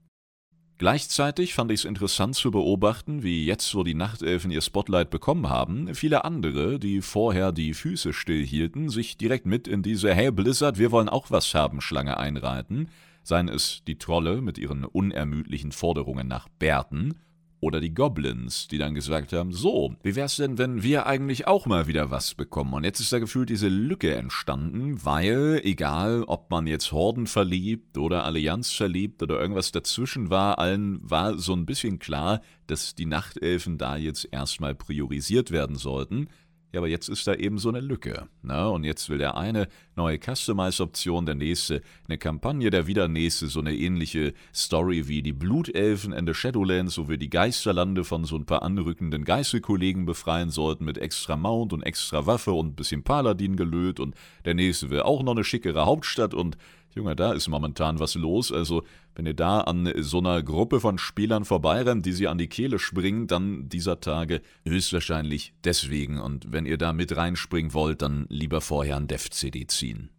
[0.80, 5.50] Gleichzeitig fand ich es interessant zu beobachten, wie jetzt, wo die Nachtelfen ihr Spotlight bekommen
[5.50, 10.78] haben, viele andere, die vorher die Füße stillhielten, sich direkt mit in diese Hey Blizzard,
[10.78, 12.88] wir wollen auch was haben Schlange einreiten,
[13.22, 17.16] seien es die Trolle mit ihren unermüdlichen Forderungen nach Bärten
[17.60, 21.66] oder die Goblins, die dann gesagt haben, so, wie wär's denn, wenn wir eigentlich auch
[21.66, 22.72] mal wieder was bekommen?
[22.72, 27.98] Und jetzt ist da gefühlt diese Lücke entstanden, weil, egal ob man jetzt Horden verliebt
[27.98, 33.06] oder Allianz verliebt oder irgendwas dazwischen war, allen war so ein bisschen klar, dass die
[33.06, 36.28] Nachtelfen da jetzt erstmal priorisiert werden sollten.
[36.72, 38.28] Ja, aber jetzt ist da eben so eine Lücke.
[38.42, 38.70] Ne?
[38.70, 43.58] Und jetzt will der eine neue Customize-Option, der nächste eine Kampagne, der wieder nächste so
[43.58, 48.36] eine ähnliche Story wie die Blutelfen in the Shadowlands, wo wir die Geisterlande von so
[48.36, 53.02] ein paar anrückenden Geisterkollegen befreien sollten mit extra Mount und extra Waffe und ein bisschen
[53.02, 53.98] Paladin gelöt.
[53.98, 56.56] Und der nächste will auch noch eine schickere Hauptstadt und
[56.94, 58.50] Junge, da ist momentan was los.
[58.50, 58.82] Also,
[59.14, 62.78] wenn ihr da an so einer Gruppe von Spielern vorbeirennt, die sie an die Kehle
[62.78, 66.18] springen, dann dieser Tage höchstwahrscheinlich deswegen.
[66.18, 70.10] Und wenn ihr da mit reinspringen wollt, dann lieber vorher ein Dev-CD ziehen.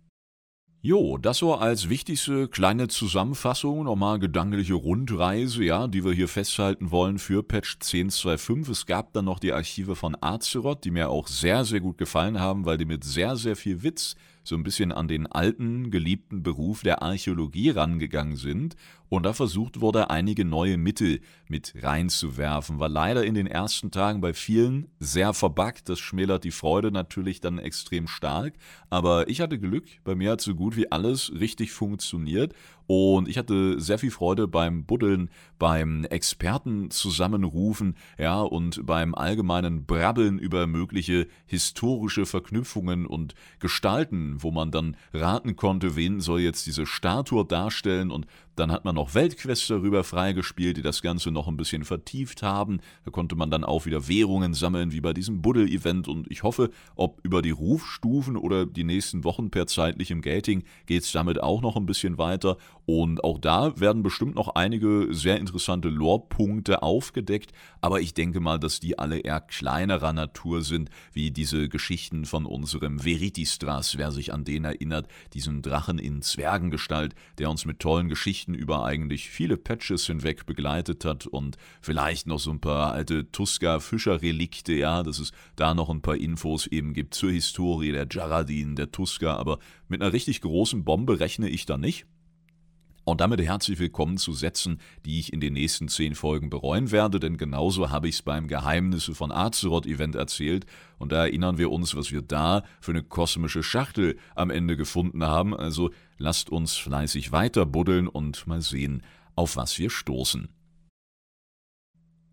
[0.84, 6.90] Jo, das so als wichtigste kleine Zusammenfassung, nochmal gedankliche Rundreise, ja, die wir hier festhalten
[6.90, 8.72] wollen für Patch 10.2.5.
[8.72, 12.40] Es gab dann noch die Archive von Azeroth, die mir auch sehr, sehr gut gefallen
[12.40, 16.44] haben, weil die mit sehr, sehr viel Witz so ein bisschen an den alten, geliebten
[16.44, 18.76] Beruf der Archäologie rangegangen sind
[19.12, 21.20] und da versucht wurde, einige neue Mittel
[21.50, 22.80] mit reinzuwerfen.
[22.80, 27.42] War leider in den ersten Tagen bei vielen sehr verbuggt, das schmälert die Freude natürlich
[27.42, 28.54] dann extrem stark,
[28.90, 32.54] aber ich hatte Glück, bei mir hat so gut wie alles richtig funktioniert.
[32.88, 39.86] Und ich hatte sehr viel Freude beim Buddeln, beim Experten zusammenrufen, ja, und beim allgemeinen
[39.86, 46.66] Brabbeln über mögliche historische Verknüpfungen und Gestalten, wo man dann raten konnte, wen soll jetzt
[46.68, 48.28] diese Statue darstellen und
[48.62, 52.80] dann hat man noch Weltquests darüber freigespielt, die das Ganze noch ein bisschen vertieft haben.
[53.04, 56.08] Da konnte man dann auch wieder Währungen sammeln, wie bei diesem Buddel-Event.
[56.08, 61.04] Und ich hoffe, ob über die Rufstufen oder die nächsten Wochen per zeitlichem Gating geht
[61.04, 62.58] es damit auch noch ein bisschen weiter.
[62.94, 67.54] Und auch da werden bestimmt noch einige sehr interessante Lore-Punkte aufgedeckt.
[67.80, 72.46] Aber ich denke mal, dass die alle eher kleinerer Natur sind, wie diese Geschichten von
[72.46, 78.10] unserem Veritistras, wer sich an den erinnert, diesen Drachen in Zwergengestalt, der uns mit tollen
[78.10, 83.32] Geschichten über eigentlich viele Patches hinweg begleitet hat und vielleicht noch so ein paar alte
[83.32, 88.76] Tuska-Fischer-Relikte, ja, dass es da noch ein paar Infos eben gibt zur Historie der Jaradin,
[88.76, 92.06] der Tuska, aber mit einer richtig großen Bombe rechne ich da nicht.
[93.04, 97.20] Und damit herzlich willkommen zu Sätzen, die ich in den nächsten zehn Folgen bereuen werde,
[97.20, 100.68] denn genauso habe ich es beim Geheimnisse von Azeroth-Event erzählt.
[101.00, 105.24] Und da erinnern wir uns, was wir da für eine kosmische Schachtel am Ende gefunden
[105.24, 105.56] haben.
[105.56, 109.02] Also lasst uns fleißig weiter buddeln und mal sehen,
[109.36, 110.50] auf was wir stoßen.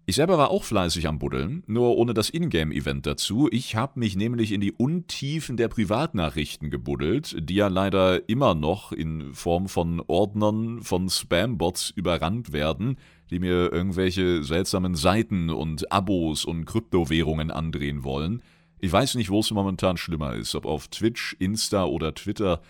[0.09, 3.47] Ich selber war auch fleißig am Buddeln, nur ohne das Ingame-Event dazu.
[3.53, 8.90] Ich habe mich nämlich in die Untiefen der Privatnachrichten gebuddelt, die ja leider immer noch
[8.92, 12.97] in Form von Ordnern von Spam-Bots überrannt werden,
[13.29, 18.40] die mir irgendwelche seltsamen Seiten und Abos und Kryptowährungen andrehen wollen.
[18.81, 22.62] Ich weiß nicht, wo es momentan schlimmer ist, ob auf Twitch, Insta oder Twitter.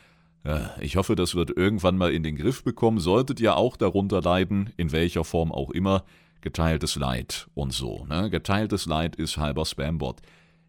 [0.43, 2.99] Äh, ich hoffe, das wird irgendwann mal in den Griff bekommen.
[2.99, 6.03] Solltet ihr auch darunter leiden, in welcher Form auch immer
[6.41, 8.07] geteiltes Leid und so.
[8.07, 8.31] Ne?
[8.31, 10.17] Geteiltes Leid ist halber Spambot.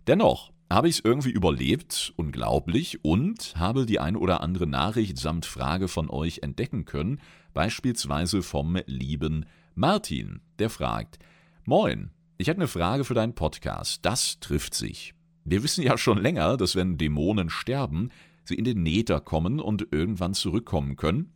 [0.08, 5.45] Dennoch habe ich es irgendwie überlebt, unglaublich, und habe die ein oder andere Nachricht samt
[5.45, 7.19] Frage von euch entdecken können,
[7.53, 11.17] beispielsweise vom lieben Martin, der fragt,
[11.65, 15.13] Moin, ich hätte eine Frage für deinen Podcast, das trifft sich.
[15.43, 18.10] Wir wissen ja schon länger, dass wenn Dämonen sterben,
[18.43, 21.32] sie in den Nether kommen und irgendwann zurückkommen können.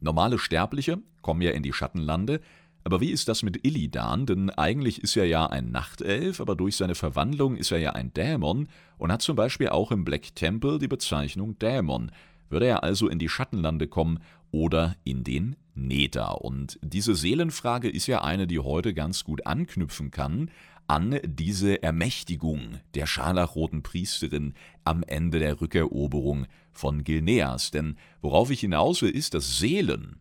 [0.00, 2.40] Normale Sterbliche kommen ja in die Schattenlande,
[2.84, 4.26] Aber wie ist das mit Illidan?
[4.26, 8.12] Denn eigentlich ist er ja ein Nachtelf, aber durch seine Verwandlung ist er ja ein
[8.12, 8.68] Dämon
[8.98, 12.10] und hat zum Beispiel auch im Black Temple die Bezeichnung Dämon.
[12.48, 14.18] Würde er also in die Schattenlande kommen
[14.50, 16.42] oder in den Nether?
[16.42, 20.50] Und diese Seelenfrage ist ja eine, die heute ganz gut anknüpfen kann
[20.88, 24.52] an diese Ermächtigung der scharlachroten Priesterin
[24.84, 27.70] am Ende der Rückeroberung von Gilneas.
[27.70, 30.16] Denn worauf ich hinaus will, ist, dass Seelen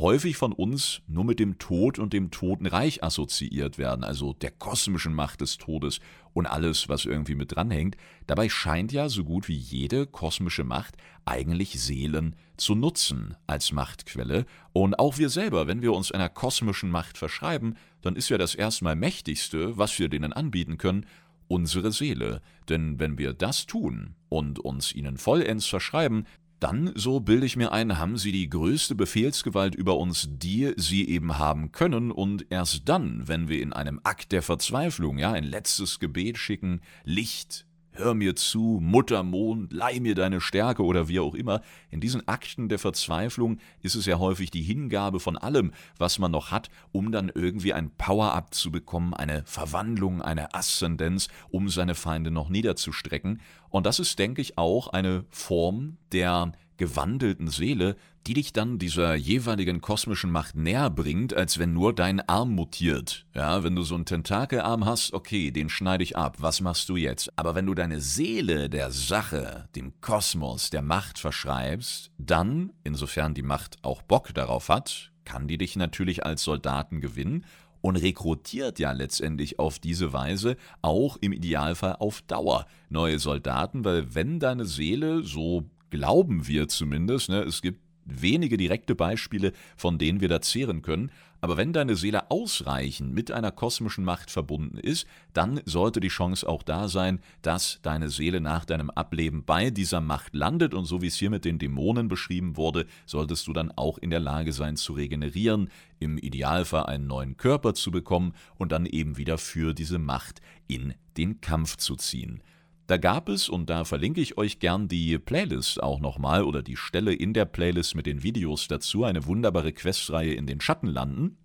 [0.00, 5.14] häufig von uns nur mit dem Tod und dem Totenreich assoziiert werden, also der kosmischen
[5.14, 6.00] Macht des Todes
[6.32, 7.96] und alles, was irgendwie mit dranhängt.
[8.26, 14.46] Dabei scheint ja so gut wie jede kosmische Macht eigentlich Seelen zu nutzen als Machtquelle.
[14.72, 18.54] Und auch wir selber, wenn wir uns einer kosmischen Macht verschreiben, dann ist ja das
[18.54, 21.06] erstmal mächtigste, was wir denen anbieten können,
[21.46, 22.40] unsere Seele.
[22.68, 26.26] Denn wenn wir das tun und uns ihnen vollends verschreiben,
[26.60, 31.08] dann, so bilde ich mir ein, haben sie die größte Befehlsgewalt über uns, die sie
[31.08, 35.44] eben haben können, und erst dann, wenn wir in einem Akt der Verzweiflung, ja, ein
[35.44, 37.66] letztes Gebet schicken, Licht,
[38.00, 41.60] hör mir zu, Muttermond, leih mir deine Stärke oder wie auch immer,
[41.90, 46.32] in diesen Akten der Verzweiflung ist es ja häufig die Hingabe von allem, was man
[46.32, 51.94] noch hat, um dann irgendwie ein Power-Up zu bekommen, eine Verwandlung, eine Aszendenz, um seine
[51.94, 53.40] Feinde noch niederzustrecken.
[53.68, 57.94] Und das ist, denke ich, auch eine Form der gewandelten Seele,
[58.26, 63.26] die dich dann dieser jeweiligen kosmischen Macht näher bringt, als wenn nur dein Arm mutiert.
[63.34, 66.96] Ja, wenn du so einen Tentakelarm hast, okay, den schneide ich ab, was machst du
[66.96, 67.30] jetzt?
[67.36, 73.42] Aber wenn du deine Seele der Sache, dem Kosmos, der Macht verschreibst, dann, insofern die
[73.42, 77.44] Macht auch Bock darauf hat, kann die dich natürlich als Soldaten gewinnen
[77.82, 84.14] und rekrutiert ja letztendlich auf diese Weise auch im Idealfall auf Dauer neue Soldaten, weil
[84.14, 90.20] wenn deine Seele, so glauben wir zumindest, ne, es gibt wenige direkte Beispiele, von denen
[90.20, 91.10] wir da zehren können,
[91.42, 96.46] aber wenn deine Seele ausreichend mit einer kosmischen Macht verbunden ist, dann sollte die Chance
[96.46, 100.74] auch da sein, dass deine Seele nach deinem Ableben bei dieser Macht landet.
[100.74, 104.10] Und so wie es hier mit den Dämonen beschrieben wurde, solltest du dann auch in
[104.10, 109.16] der Lage sein zu regenerieren, im Idealfall einen neuen Körper zu bekommen und dann eben
[109.16, 112.42] wieder für diese Macht in den Kampf zu ziehen.
[112.90, 116.74] Da gab es, und da verlinke ich euch gern die Playlist auch nochmal oder die
[116.74, 121.36] Stelle in der Playlist mit den Videos dazu, eine wunderbare Questreihe in den Schattenlanden.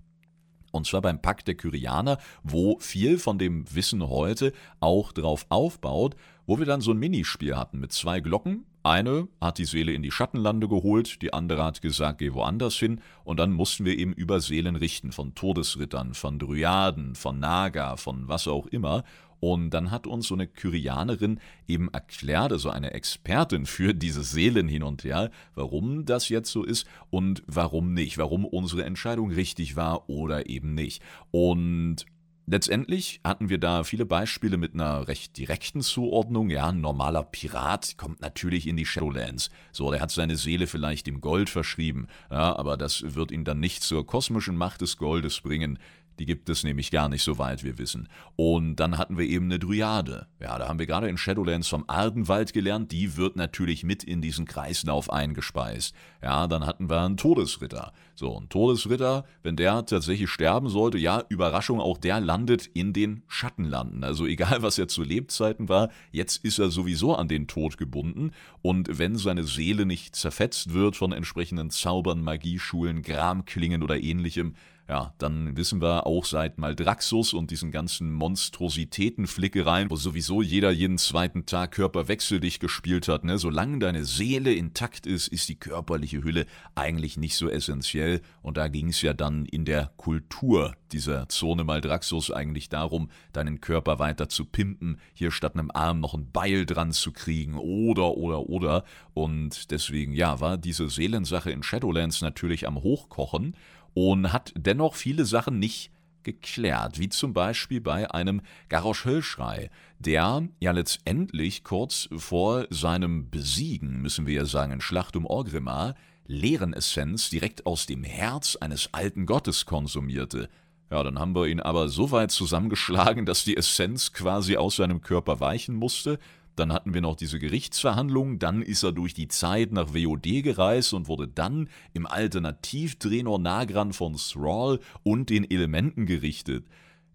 [0.72, 6.16] Und zwar beim Pakt der Kyrianer, wo viel von dem Wissen heute auch drauf aufbaut,
[6.48, 8.66] wo wir dann so ein Minispiel hatten mit zwei Glocken.
[8.82, 13.02] Eine hat die Seele in die Schattenlande geholt, die andere hat gesagt, geh woanders hin.
[13.24, 18.28] Und dann mussten wir eben über Seelen richten, von Todesrittern, von Dryaden, von Naga, von
[18.28, 19.04] was auch immer.
[19.40, 24.68] Und dann hat uns so eine Kyrianerin eben erklärt, also eine Expertin für diese Seelen
[24.68, 29.76] hin und her, warum das jetzt so ist und warum nicht, warum unsere Entscheidung richtig
[29.76, 31.02] war oder eben nicht.
[31.32, 32.06] Und
[32.48, 36.52] Letztendlich hatten wir da viele Beispiele mit einer recht direkten Zuordnung.
[36.52, 39.50] Ja, ein normaler Pirat kommt natürlich in die Shadowlands.
[39.72, 42.06] So, der hat seine Seele vielleicht dem Gold verschrieben.
[42.30, 45.80] Ja, aber das wird ihn dann nicht zur kosmischen Macht des Goldes bringen.
[46.20, 48.08] Die gibt es nämlich gar nicht, soweit wir wissen.
[48.36, 50.28] Und dann hatten wir eben eine Dryade.
[50.40, 52.92] Ja, da haben wir gerade in Shadowlands vom Ardenwald gelernt.
[52.92, 55.94] Die wird natürlich mit in diesen Kreislauf eingespeist.
[56.22, 57.92] Ja, dann hatten wir einen Todesritter.
[58.16, 63.24] So, ein Todesritter, wenn der tatsächlich sterben sollte, ja, Überraschung, auch der landet in den
[63.28, 64.04] Schattenlanden.
[64.04, 68.32] Also egal, was er zu Lebzeiten war, jetzt ist er sowieso an den Tod gebunden.
[68.62, 74.56] Und wenn seine Seele nicht zerfetzt wird von entsprechenden Zaubern, Magieschulen, Gramklingen oder ähnlichem,
[74.88, 81.00] ja, dann wissen wir auch seit Maldraxus und diesen ganzen Monstrositätenflickereien, wo sowieso jeder jeden
[81.00, 83.40] zweiten Tag körperwechseldig gespielt hat, ne?
[83.40, 86.46] Solange deine Seele intakt ist, ist die körperliche Hülle
[86.76, 88.22] eigentlich nicht so essentiell.
[88.44, 93.62] Und da ging es ja dann in der Kultur dieser Zone Maldraxus eigentlich darum, deinen
[93.62, 98.18] Körper weiter zu pimpen, hier statt einem Arm noch ein Beil dran zu kriegen, oder,
[98.18, 98.84] oder, oder.
[99.16, 103.56] Und deswegen, ja, war diese Seelensache in Shadowlands natürlich am Hochkochen
[103.96, 105.90] und hat dennoch viele Sachen nicht
[106.22, 114.02] geklärt, wie zum Beispiel bei einem Garrosh Höllschrei, der ja letztendlich kurz vor seinem Besiegen,
[114.02, 115.96] müssen wir ja sagen, in Schlacht um Orgrimmar,
[116.28, 120.50] Leerenessenz direkt aus dem Herz eines alten Gottes konsumierte.
[120.92, 125.02] Ja, dann haben wir ihn aber so weit zusammengeschlagen, dass die Essenz quasi aus seinem
[125.02, 126.20] Körper weichen musste,
[126.56, 130.94] dann hatten wir noch diese Gerichtsverhandlungen, dann ist er durch die Zeit nach WOD gereist
[130.94, 136.66] und wurde dann im Alternativdrenor Nagran von Thrall und den Elementen gerichtet.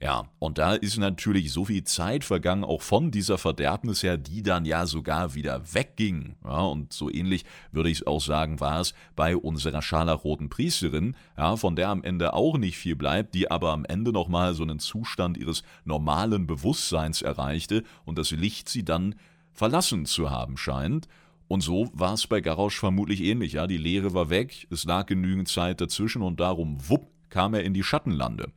[0.03, 4.43] Ja, und da ist natürlich so viel Zeit vergangen, auch von dieser Verderbnis her, die
[4.43, 6.37] dann ja sogar wieder wegging.
[6.43, 11.55] Ja, und so ähnlich würde ich auch sagen, war es bei unserer scharlachroten Priesterin, ja,
[11.57, 14.79] von der am Ende auch nicht viel bleibt, die aber am Ende nochmal so einen
[14.79, 19.17] Zustand ihres normalen Bewusstseins erreichte und das Licht sie dann
[19.53, 21.09] verlassen zu haben scheint.
[21.49, 23.55] Und so war es bei Garrosch vermutlich ähnlich.
[23.55, 27.65] Ja, die Leere war weg, es lag genügend Zeit dazwischen und darum, wupp, kam er
[27.65, 28.53] in die Schattenlande.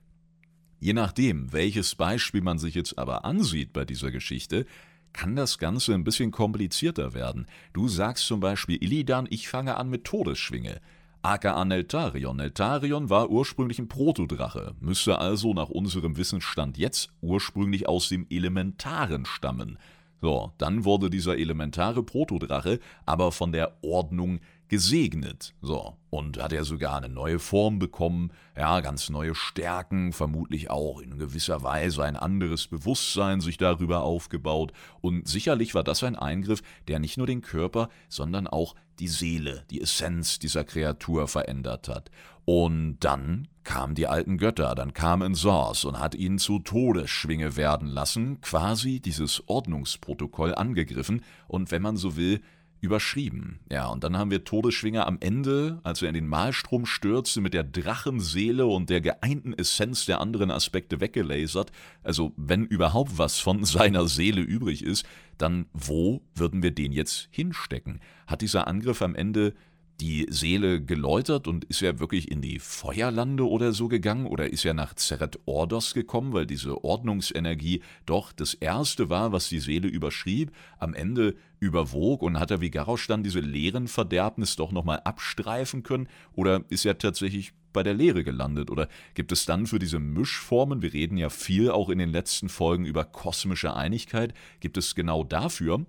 [0.79, 4.65] Je nachdem, welches Beispiel man sich jetzt aber ansieht bei dieser Geschichte,
[5.13, 7.47] kann das Ganze ein bisschen komplizierter werden.
[7.71, 10.81] Du sagst zum Beispiel, Illidan, ich fange an mit Todesschwinge.
[11.21, 12.35] aka Neltarion.
[12.37, 19.25] Neltarion war ursprünglich ein Protodrache, müsste also nach unserem Wissensstand jetzt ursprünglich aus dem Elementaren
[19.25, 19.77] stammen.
[20.23, 25.53] So, dann wurde dieser elementare Protodrache aber von der Ordnung gesegnet.
[25.61, 31.01] So, und hat er sogar eine neue Form bekommen, ja, ganz neue Stärken, vermutlich auch
[31.01, 34.71] in gewisser Weise ein anderes Bewusstsein sich darüber aufgebaut.
[35.01, 39.65] Und sicherlich war das ein Eingriff, der nicht nur den Körper, sondern auch die Seele,
[39.71, 42.11] die Essenz dieser Kreatur verändert hat.
[42.45, 47.55] Und dann kamen die alten Götter, dann kam ein Sors und hat ihn zu Todesschwinge
[47.55, 52.41] werden lassen, quasi dieses Ordnungsprotokoll angegriffen und wenn man so will,
[52.83, 53.59] überschrieben.
[53.71, 57.53] Ja, und dann haben wir Todesschwinger am Ende, als er in den Malstrom stürzte, mit
[57.53, 61.71] der Drachenseele und der geeinten Essenz der anderen Aspekte weggelasert.
[62.03, 65.05] Also, wenn überhaupt was von seiner Seele übrig ist,
[65.37, 68.01] dann wo würden wir den jetzt hinstecken?
[68.27, 69.53] Hat dieser Angriff am Ende
[70.03, 74.65] die Seele geläutert und ist er wirklich in die Feuerlande oder so gegangen oder ist
[74.65, 79.87] er nach Zeret Ordos gekommen, weil diese Ordnungsenergie doch das Erste war, was die Seele
[79.87, 84.99] überschrieb, am Ende überwog und hat er wie Garrosch dann diese leeren Verderbnis doch nochmal
[85.05, 88.69] abstreifen können oder ist er tatsächlich bei der Lehre gelandet?
[88.69, 92.49] Oder gibt es dann für diese Mischformen, wir reden ja viel auch in den letzten
[92.49, 95.85] Folgen über kosmische Einigkeit, gibt es genau dafür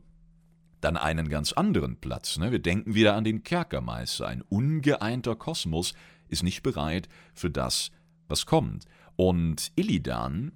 [0.85, 2.39] dann einen ganz anderen Platz.
[2.39, 2.53] Ne?
[2.53, 4.29] Wir denken wieder an den Kerkermeister.
[4.29, 5.95] Ein ungeeinter Kosmos
[6.29, 7.91] ist nicht bereit für das,
[8.29, 8.85] was kommt.
[9.17, 10.53] Und Illidan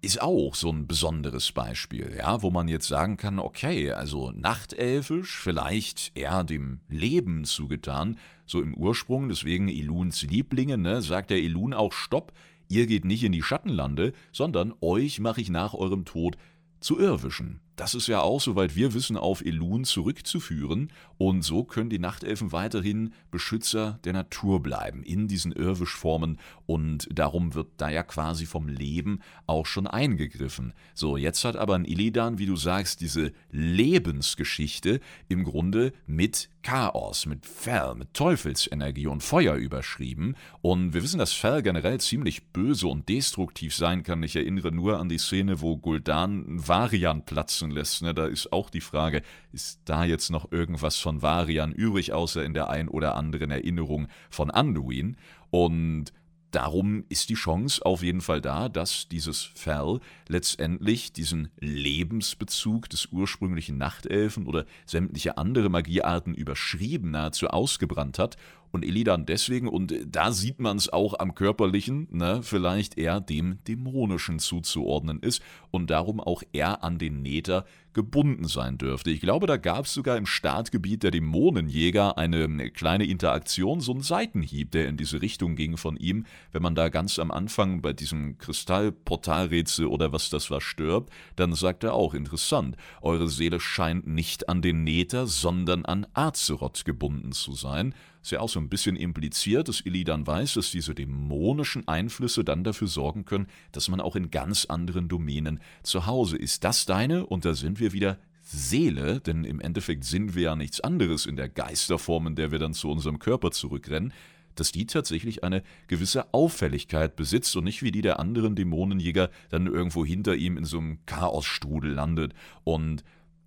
[0.00, 5.38] ist auch so ein besonderes Beispiel, ja, wo man jetzt sagen kann, okay, also nachtelfisch,
[5.38, 11.72] vielleicht eher dem Leben zugetan, so im Ursprung, deswegen Iluns Lieblinge, ne, sagt der Ilun
[11.72, 12.32] auch, stopp,
[12.68, 16.36] ihr geht nicht in die Schattenlande, sondern euch mache ich nach eurem Tod
[16.80, 17.60] zu Irrwischen.
[17.76, 22.52] Das ist ja auch, soweit wir wissen, auf Elun zurückzuführen und so können die Nachtelfen
[22.52, 28.68] weiterhin Beschützer der Natur bleiben, in diesen Irrwischformen und darum wird da ja quasi vom
[28.68, 30.74] Leben auch schon eingegriffen.
[30.94, 37.26] So, jetzt hat aber ein Illidan, wie du sagst, diese Lebensgeschichte im Grunde mit Chaos,
[37.26, 40.36] mit Fel, mit Teufelsenergie und Feuer überschrieben.
[40.60, 44.22] Und wir wissen, dass Fel generell ziemlich böse und destruktiv sein kann.
[44.22, 47.24] Ich erinnere nur an die Szene, wo Guldan Varian
[47.62, 48.02] platzen lässt.
[48.02, 48.14] Ne?
[48.14, 52.54] Da ist auch die Frage, ist da jetzt noch irgendwas von Varian übrig, außer in
[52.54, 55.16] der ein oder anderen Erinnerung von Anduin?
[55.50, 56.12] Und
[56.52, 63.06] Darum ist die Chance auf jeden Fall da, dass dieses Fell letztendlich diesen Lebensbezug des
[63.06, 68.36] ursprünglichen Nachtelfen oder sämtliche andere Magiearten überschrieben, nahezu ausgebrannt hat
[68.72, 73.62] und Illidan deswegen, und da sieht man es auch am körperlichen, ne, vielleicht eher dem
[73.68, 79.10] Dämonischen zuzuordnen ist und darum auch eher an den Nether gebunden sein dürfte.
[79.10, 84.00] Ich glaube, da gab es sogar im Startgebiet der Dämonenjäger eine kleine Interaktion, so ein
[84.00, 87.92] Seitenhieb, der in diese Richtung ging von ihm, wenn man da ganz am Anfang bei
[87.92, 94.06] diesem Kristallportalrätsel oder was das war stirbt, dann sagt er auch interessant, eure Seele scheint
[94.06, 98.68] nicht an den Nether, sondern an Azeroth gebunden zu sein, ist ja auch so ein
[98.68, 104.00] bisschen impliziert, dass Illidan weiß, dass diese dämonischen Einflüsse dann dafür sorgen können, dass man
[104.00, 106.62] auch in ganz anderen Domänen zu Hause ist.
[106.62, 110.80] Das deine, und da sind wir wieder Seele, denn im Endeffekt sind wir ja nichts
[110.80, 114.12] anderes in der Geisterform, in der wir dann zu unserem Körper zurückrennen,
[114.54, 119.66] dass die tatsächlich eine gewisse Auffälligkeit besitzt und nicht wie die der anderen Dämonenjäger dann
[119.66, 122.34] irgendwo hinter ihm in so einem Chaosstrudel landet.
[122.64, 123.02] Und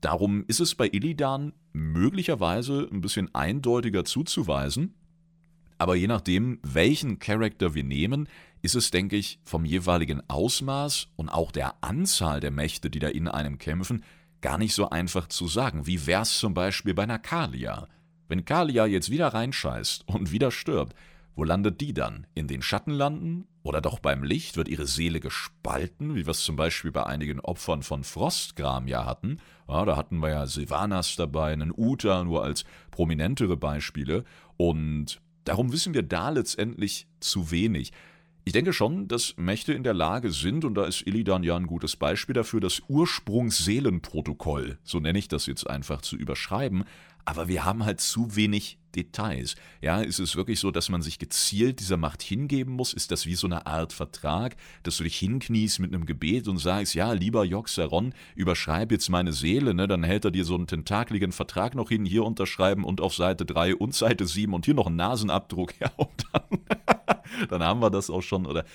[0.06, 4.94] Darum ist es bei Illidan möglicherweise ein bisschen eindeutiger zuzuweisen,
[5.80, 8.30] aber je nachdem, welchen Charakter wir nehmen,
[8.62, 13.08] ist es, denke ich, vom jeweiligen Ausmaß und auch der Anzahl der Mächte, die da
[13.08, 14.04] in einem kämpfen,
[14.42, 15.88] gar nicht so einfach zu sagen.
[15.88, 17.88] Wie wär's zum Beispiel bei einer Kalia?
[18.28, 20.96] Wenn Kalia jetzt wieder reinscheißt und wieder stirbt,
[21.34, 22.28] wo landet die dann?
[22.36, 23.48] In den Schattenlanden?
[23.64, 24.56] Oder doch beim Licht?
[24.56, 29.06] Wird ihre Seele gespalten, wie wir es zum Beispiel bei einigen Opfern von Frostgram ja
[29.06, 29.40] hatten?
[29.68, 34.24] Ja, da hatten wir ja Sylvanas dabei, einen Uta nur als prominentere Beispiele.
[34.58, 37.92] Und darum wissen wir da letztendlich zu wenig.
[38.48, 41.66] Ich denke schon, dass Mächte in der Lage sind, und da ist Illidan ja ein
[41.66, 46.84] gutes Beispiel dafür, das Ursprungsseelenprotokoll, so nenne ich das jetzt einfach, zu überschreiben.
[47.26, 49.56] Aber wir haben halt zu wenig Details.
[49.82, 52.94] Ja, ist es wirklich so, dass man sich gezielt dieser Macht hingeben muss?
[52.94, 56.60] Ist das wie so eine Art Vertrag, dass du dich hinkniest mit einem Gebet und
[56.60, 59.88] sagst, ja, lieber Joxeron, überschreib jetzt meine Seele, ne?
[59.88, 63.46] Dann hält er dir so einen tentakligen Vertrag noch hin, hier unterschreiben und auf Seite
[63.46, 66.44] 3 und Seite 7 und hier noch einen Nasenabdruck, ja, und dann
[67.50, 68.46] dann haben wir das auch schon.
[68.46, 68.66] Oder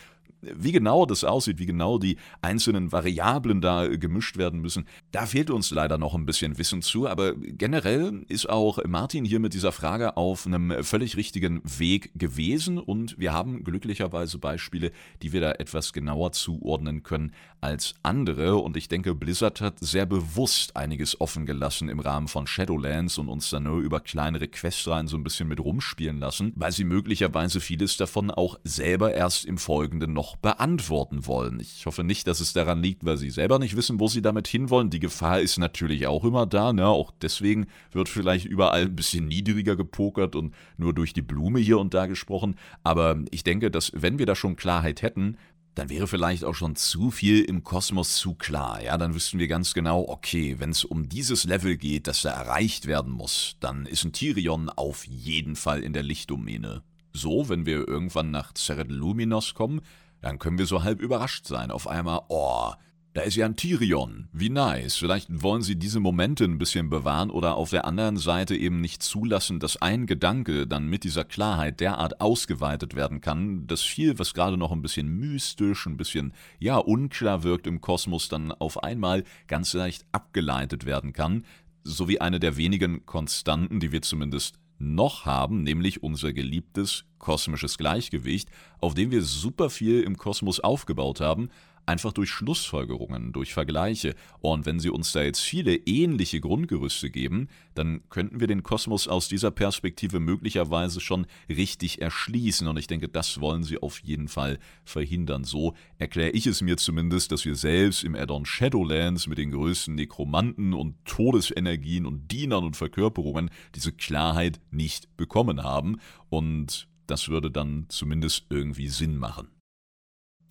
[0.42, 5.50] wie genau das aussieht, wie genau die einzelnen Variablen da gemischt werden müssen, da fehlt
[5.50, 9.72] uns leider noch ein bisschen Wissen zu, aber generell ist auch Martin hier mit dieser
[9.72, 12.78] Frage auf einem völlig richtigen Weg gewesen.
[12.78, 18.56] Und wir haben glücklicherweise Beispiele, die wir da etwas genauer zuordnen können als andere.
[18.56, 23.28] Und ich denke, Blizzard hat sehr bewusst einiges offen gelassen im Rahmen von Shadowlands und
[23.28, 27.60] uns dann nur über kleinere Questreihen so ein bisschen mit rumspielen lassen, weil sie möglicherweise
[27.60, 31.60] vieles davon auch selber erst im Folgenden noch beantworten wollen.
[31.60, 34.48] Ich hoffe nicht, dass es daran liegt, weil sie selber nicht wissen, wo sie damit
[34.48, 34.90] hinwollen.
[34.90, 36.86] Die Gefahr ist natürlich auch immer da, ne?
[36.86, 41.78] Auch deswegen wird vielleicht überall ein bisschen niedriger gepokert und nur durch die Blume hier
[41.78, 42.56] und da gesprochen.
[42.82, 45.36] Aber ich denke, dass wenn wir da schon Klarheit hätten,
[45.74, 48.82] dann wäre vielleicht auch schon zu viel im Kosmos zu klar.
[48.82, 52.30] Ja, dann wüssten wir ganz genau, okay, wenn es um dieses Level geht, das da
[52.30, 56.82] erreicht werden muss, dann ist ein Tyrion auf jeden Fall in der Lichtdomäne.
[57.12, 59.80] So, wenn wir irgendwann nach Zeret Luminos kommen,
[60.20, 61.70] dann können wir so halb überrascht sein.
[61.70, 62.72] Auf einmal, oh,
[63.12, 64.28] da ist ja ein Tyrion.
[64.32, 64.96] Wie nice.
[64.96, 69.02] Vielleicht wollen sie diese Momente ein bisschen bewahren oder auf der anderen Seite eben nicht
[69.02, 74.32] zulassen, dass ein Gedanke dann mit dieser Klarheit derart ausgeweitet werden kann, dass viel, was
[74.32, 79.24] gerade noch ein bisschen mystisch, ein bisschen, ja, unklar wirkt im Kosmos, dann auf einmal
[79.48, 81.44] ganz leicht abgeleitet werden kann.
[81.82, 88.48] Sowie eine der wenigen Konstanten, die wir zumindest noch haben, nämlich unser geliebtes kosmisches Gleichgewicht,
[88.80, 91.50] auf dem wir super viel im Kosmos aufgebaut haben,
[91.86, 94.14] einfach durch Schlussfolgerungen, durch Vergleiche.
[94.40, 99.08] Und wenn Sie uns da jetzt viele ähnliche Grundgerüste geben, dann könnten wir den Kosmos
[99.08, 102.66] aus dieser Perspektive möglicherweise schon richtig erschließen.
[102.66, 105.44] Und ich denke, das wollen Sie auf jeden Fall verhindern.
[105.44, 109.94] So erkläre ich es mir zumindest, dass wir selbst im Addon Shadowlands mit den größten
[109.94, 115.98] Nekromanten und Todesenergien und Dienern und Verkörperungen diese Klarheit nicht bekommen haben.
[116.28, 119.48] Und das würde dann zumindest irgendwie Sinn machen.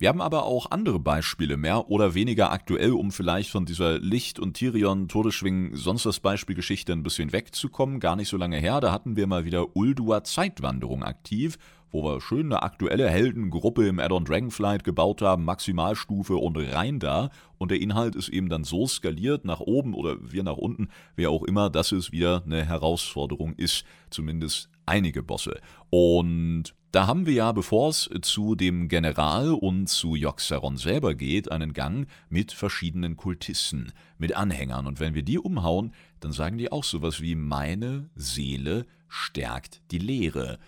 [0.00, 4.40] Wir haben aber auch andere Beispiele, mehr oder weniger aktuell, um vielleicht von dieser Licht-
[4.40, 8.00] und Tyrion, Todesschwingen, sonst was Beispielgeschichte ein bisschen wegzukommen.
[8.00, 11.58] Gar nicht so lange her, da hatten wir mal wieder Uldua Zeitwanderung aktiv,
[11.90, 17.28] wo wir schön eine aktuelle Heldengruppe im Add-on Dragonflight gebaut haben, Maximalstufe und rein da.
[17.58, 21.28] Und der Inhalt ist eben dann so skaliert nach oben oder wir nach unten, wer
[21.28, 25.60] auch immer, dass es wieder eine Herausforderung ist, zumindest einige Bosse.
[25.90, 31.50] Und da haben wir ja, bevor es zu dem General und zu Joxeron selber geht,
[31.50, 34.86] einen Gang mit verschiedenen Kultisten, mit Anhängern.
[34.86, 39.98] Und wenn wir die umhauen, dann sagen die auch sowas wie meine Seele stärkt die
[39.98, 40.58] Lehre.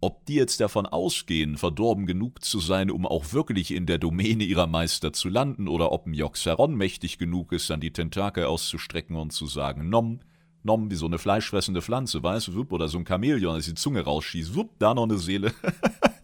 [0.00, 4.44] Ob die jetzt davon ausgehen, verdorben genug zu sein, um auch wirklich in der Domäne
[4.44, 9.16] ihrer Meister zu landen, oder ob ein Joxeron mächtig genug ist, dann die Tentakel auszustrecken
[9.16, 10.20] und zu sagen, Nom,
[10.62, 14.02] genommen wie so eine fleischfressende Pflanze, weißt du, oder so ein Chamäleon, das die Zunge
[14.02, 15.52] rausschießt, wupp, da noch eine Seele.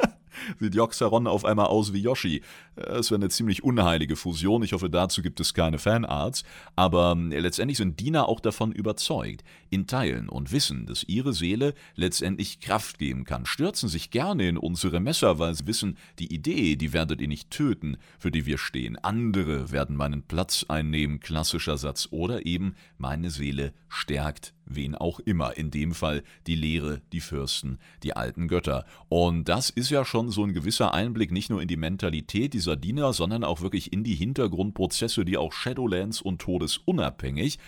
[0.59, 2.43] sieht Joxeron auf einmal aus wie Yoshi.
[2.77, 4.63] Es wäre eine ziemlich unheilige Fusion.
[4.63, 6.45] Ich hoffe, dazu gibt es keine Fanarts.
[6.77, 11.75] Aber ähm, letztendlich sind Diener auch davon überzeugt, in Teilen und wissen, dass ihre Seele
[11.95, 13.47] letztendlich Kraft geben kann.
[13.47, 17.51] Stürzen sich gerne in unsere Messer, weil sie wissen, die Idee, die werdet ihr nicht
[17.51, 18.97] töten, für die wir stehen.
[18.97, 22.09] Andere werden meinen Platz einnehmen, klassischer Satz.
[22.11, 27.79] Oder eben, meine Seele stärkt wen auch immer, in dem Fall die Lehre, die Fürsten,
[28.03, 28.85] die alten Götter.
[29.09, 32.77] Und das ist ja schon so ein gewisser Einblick nicht nur in die Mentalität dieser
[32.77, 37.59] Diener, sondern auch wirklich in die Hintergrundprozesse, die auch Shadowlands und Todesunabhängig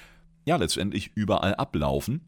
[0.44, 2.22] ja letztendlich überall ablaufen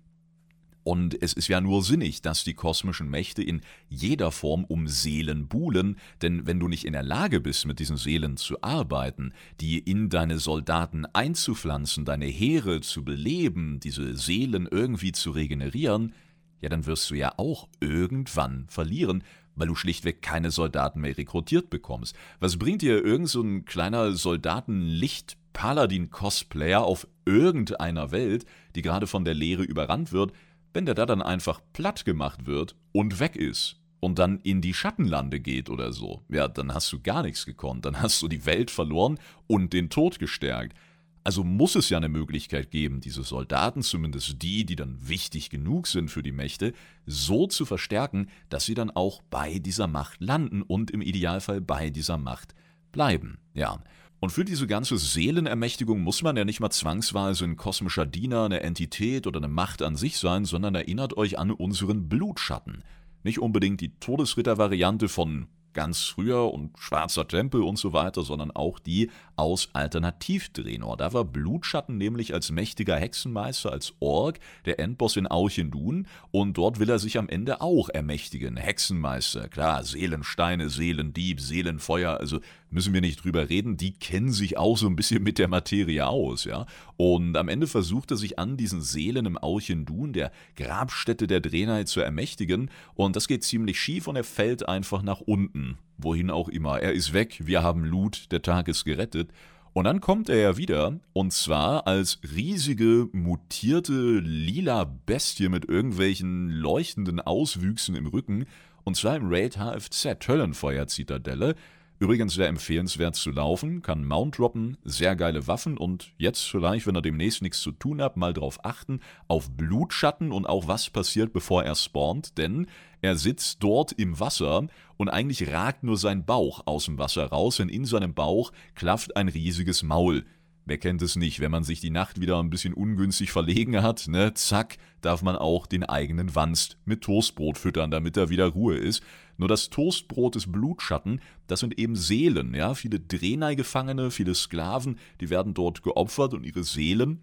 [0.85, 5.47] und es ist ja nur sinnig, dass die kosmischen Mächte in jeder Form um Seelen
[5.47, 9.79] buhlen, denn wenn du nicht in der Lage bist, mit diesen Seelen zu arbeiten, die
[9.79, 16.15] in deine Soldaten einzupflanzen, deine Heere zu beleben, diese Seelen irgendwie zu regenerieren,
[16.61, 19.25] ja, dann wirst du ja auch irgendwann verlieren,
[19.55, 22.17] weil du schlichtweg keine Soldaten mehr rekrutiert bekommst.
[22.41, 29.35] Was bringt dir irgend so ein kleiner Soldaten-Licht-Paladin-Cosplayer auf irgendeiner Welt, die gerade von der
[29.35, 30.33] Leere überrannt wird,
[30.73, 34.75] wenn der da dann einfach platt gemacht wird und weg ist und dann in die
[34.75, 38.47] Schattenlande geht oder so, ja, dann hast du gar nichts gekonnt, dann hast du die
[38.47, 40.77] Welt verloren und den Tod gestärkt.
[41.25, 45.87] Also muss es ja eine Möglichkeit geben, diese Soldaten, zumindest die, die dann wichtig genug
[45.87, 46.73] sind für die Mächte,
[47.07, 51.91] so zu verstärken, dass sie dann auch bei dieser Macht landen und im Idealfall bei
[51.91, 52.55] dieser Macht
[52.91, 53.39] bleiben.
[53.55, 53.83] Ja.
[54.23, 58.61] Und für diese ganze Seelenermächtigung muss man ja nicht mal zwangsweise ein kosmischer Diener, eine
[58.61, 62.85] Entität oder eine Macht an sich sein, sondern erinnert euch an unseren Blutschatten.
[63.25, 68.79] Nicht unbedingt die Todesritter-Variante von ganz früher und Schwarzer Tempel und so weiter, sondern auch
[68.79, 70.97] die aus Alternativ-Drenor.
[70.97, 76.79] Da war Blutschatten nämlich als mächtiger Hexenmeister, als Ork, der Endboss in Auchendun und dort
[76.79, 78.57] will er sich am Ende auch ermächtigen.
[78.57, 82.41] Hexenmeister, klar, Seelensteine, Seelendieb, Seelenfeuer, also
[82.73, 86.07] müssen wir nicht drüber reden, die kennen sich auch so ein bisschen mit der Materie
[86.07, 86.67] aus, ja.
[86.97, 91.85] Und am Ende versucht er sich an diesen Seelen im Auchendun, der Grabstätte der Drenai,
[91.85, 92.71] zu ermächtigen.
[92.95, 96.81] Und das geht ziemlich schief und er fällt einfach nach unten, wohin auch immer.
[96.81, 99.31] Er ist weg, wir haben Loot, der Tag ist gerettet.
[99.75, 106.51] Und dann kommt er ja wieder, und zwar als riesige, mutierte, lila Bestie mit irgendwelchen
[106.51, 108.45] leuchtenden Auswüchsen im Rücken,
[108.85, 111.55] und zwar im Raid HFZ Höllenfeuer-Zitadelle,
[112.03, 116.97] Übrigens sehr empfehlenswert zu laufen, kann Mount droppen, sehr geile Waffen und jetzt vielleicht, wenn
[116.97, 118.99] er demnächst nichts zu tun hat, mal drauf achten,
[119.29, 122.67] auf Blutschatten und auch was passiert, bevor er spawnt, denn
[123.03, 127.59] er sitzt dort im Wasser und eigentlich ragt nur sein Bauch aus dem Wasser raus,
[127.59, 130.25] denn in seinem Bauch klafft ein riesiges Maul.
[130.65, 134.07] Wer kennt es nicht, wenn man sich die Nacht wieder ein bisschen ungünstig verlegen hat,
[134.07, 138.77] ne, zack, darf man auch den eigenen Wanst mit Toastbrot füttern, damit er wieder Ruhe
[138.77, 139.03] ist.
[139.37, 145.31] Nur das Toastbrot des Blutschatten, das sind eben Seelen, ja, viele Drenai-Gefangene, viele Sklaven, die
[145.31, 147.21] werden dort geopfert und ihre Seelen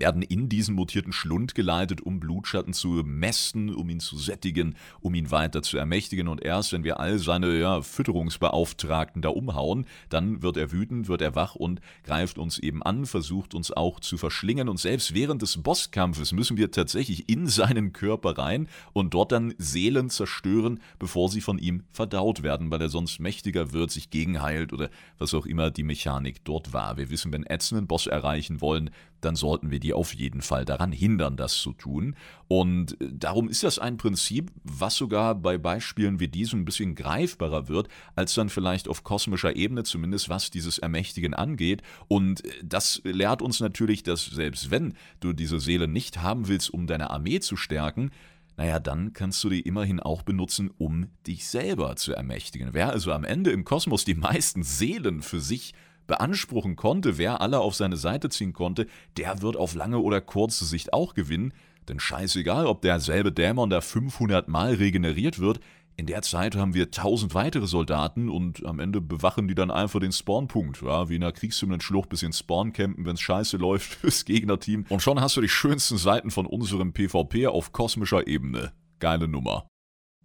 [0.00, 5.14] werden in diesen mutierten Schlund geleitet, um Blutschatten zu mästen, um ihn zu sättigen, um
[5.14, 6.28] ihn weiter zu ermächtigen.
[6.28, 11.22] Und erst wenn wir all seine ja, Fütterungsbeauftragten da umhauen, dann wird er wütend, wird
[11.22, 14.68] er wach und greift uns eben an, versucht uns auch zu verschlingen.
[14.68, 19.54] Und selbst während des Bosskampfes müssen wir tatsächlich in seinen Körper rein und dort dann
[19.58, 24.72] Seelen zerstören, bevor sie von ihm verdaut werden, weil er sonst mächtiger wird, sich gegenheilt
[24.72, 26.96] oder was auch immer die Mechanik dort war.
[26.96, 28.90] Wir wissen, wenn Ätzen einen Boss erreichen wollen,
[29.20, 32.16] dann sollten wir die auf jeden Fall daran hindern, das zu tun.
[32.48, 36.94] Und äh, darum ist das ein Prinzip, was sogar bei Beispielen wie diesem ein bisschen
[36.94, 41.82] greifbarer wird, als dann vielleicht auf kosmischer Ebene, zumindest was dieses Ermächtigen angeht.
[42.08, 46.72] Und äh, das lehrt uns natürlich, dass selbst wenn du diese Seele nicht haben willst,
[46.72, 48.10] um deine Armee zu stärken,
[48.56, 52.70] naja, dann kannst du die immerhin auch benutzen, um dich selber zu ermächtigen.
[52.72, 55.72] Wer also am Ende im Kosmos die meisten Seelen für sich
[56.10, 58.86] beanspruchen konnte, wer alle auf seine Seite ziehen konnte,
[59.16, 61.54] der wird auf lange oder kurze Sicht auch gewinnen.
[61.88, 65.60] Denn scheißegal, ob derselbe Dämon da 500 Mal regeneriert wird,
[65.96, 70.00] in der Zeit haben wir tausend weitere Soldaten und am Ende bewachen die dann einfach
[70.00, 70.82] den Spawnpunkt.
[70.82, 74.84] Ja, wie in einer Kriegshymnen-Schlucht bisschen Spawn campen, wenn's scheiße läuft fürs Gegnerteam.
[74.88, 78.72] Und schon hast du die schönsten Seiten von unserem PvP auf kosmischer Ebene.
[78.98, 79.69] Geile Nummer.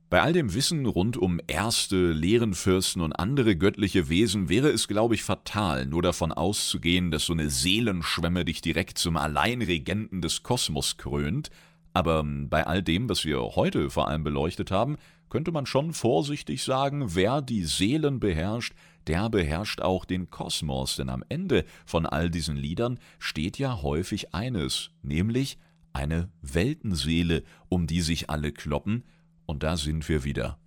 [0.10, 5.16] Bei all dem Wissen rund um Erste, Leerenfürsten und andere göttliche Wesen wäre es, glaube
[5.16, 10.97] ich, fatal, nur davon auszugehen, dass so eine Seelenschwemme dich direkt zum Alleinregenten des Kosmos
[10.97, 11.49] krönt.
[11.93, 14.97] Aber ähm, bei all dem, was wir heute vor allem beleuchtet haben,
[15.30, 18.76] könnte man schon vorsichtig sagen, wer die Seelen beherrscht,
[19.08, 24.36] der beherrscht auch den Kosmos, denn am Ende von all diesen Liedern steht ja häufig
[24.36, 25.58] eines, nämlich
[25.93, 29.03] eine Weltenseele, um die sich alle kloppen,
[29.46, 30.58] und da sind wir wieder.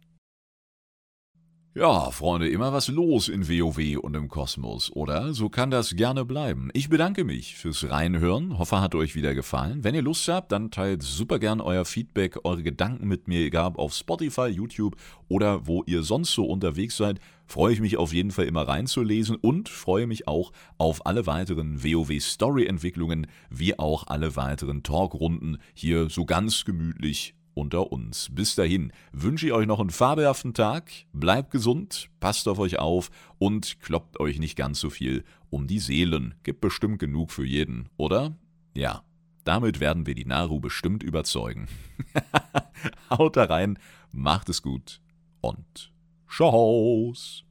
[1.78, 5.32] Ja, Freunde, immer was los in WoW und im Kosmos, oder?
[5.32, 6.70] So kann das gerne bleiben.
[6.72, 9.84] Ich bedanke mich fürs Reinhören, hoffe, hat euch wieder gefallen.
[9.84, 13.74] Wenn ihr Lust habt, dann teilt super gern euer Feedback, eure Gedanken mit mir, egal
[13.76, 14.96] auf Spotify, YouTube
[15.28, 17.20] oder wo ihr sonst so unterwegs seid.
[17.46, 21.84] Freue ich mich auf jeden Fall immer reinzulesen und freue mich auch auf alle weiteren
[21.84, 28.28] WoW-Story-Entwicklungen, wie auch alle weiteren Talkrunden hier so ganz gemütlich unter uns.
[28.32, 33.10] Bis dahin wünsche ich euch noch einen fabelhaften Tag, bleibt gesund, passt auf euch auf
[33.38, 36.36] und kloppt euch nicht ganz so viel um die Seelen.
[36.44, 38.36] Gibt bestimmt genug für jeden, oder?
[38.74, 39.02] Ja,
[39.44, 41.68] damit werden wir die Naru bestimmt überzeugen.
[43.10, 43.78] Haut da rein,
[44.12, 45.00] macht es gut
[45.40, 45.92] und
[46.28, 47.47] Tschauß!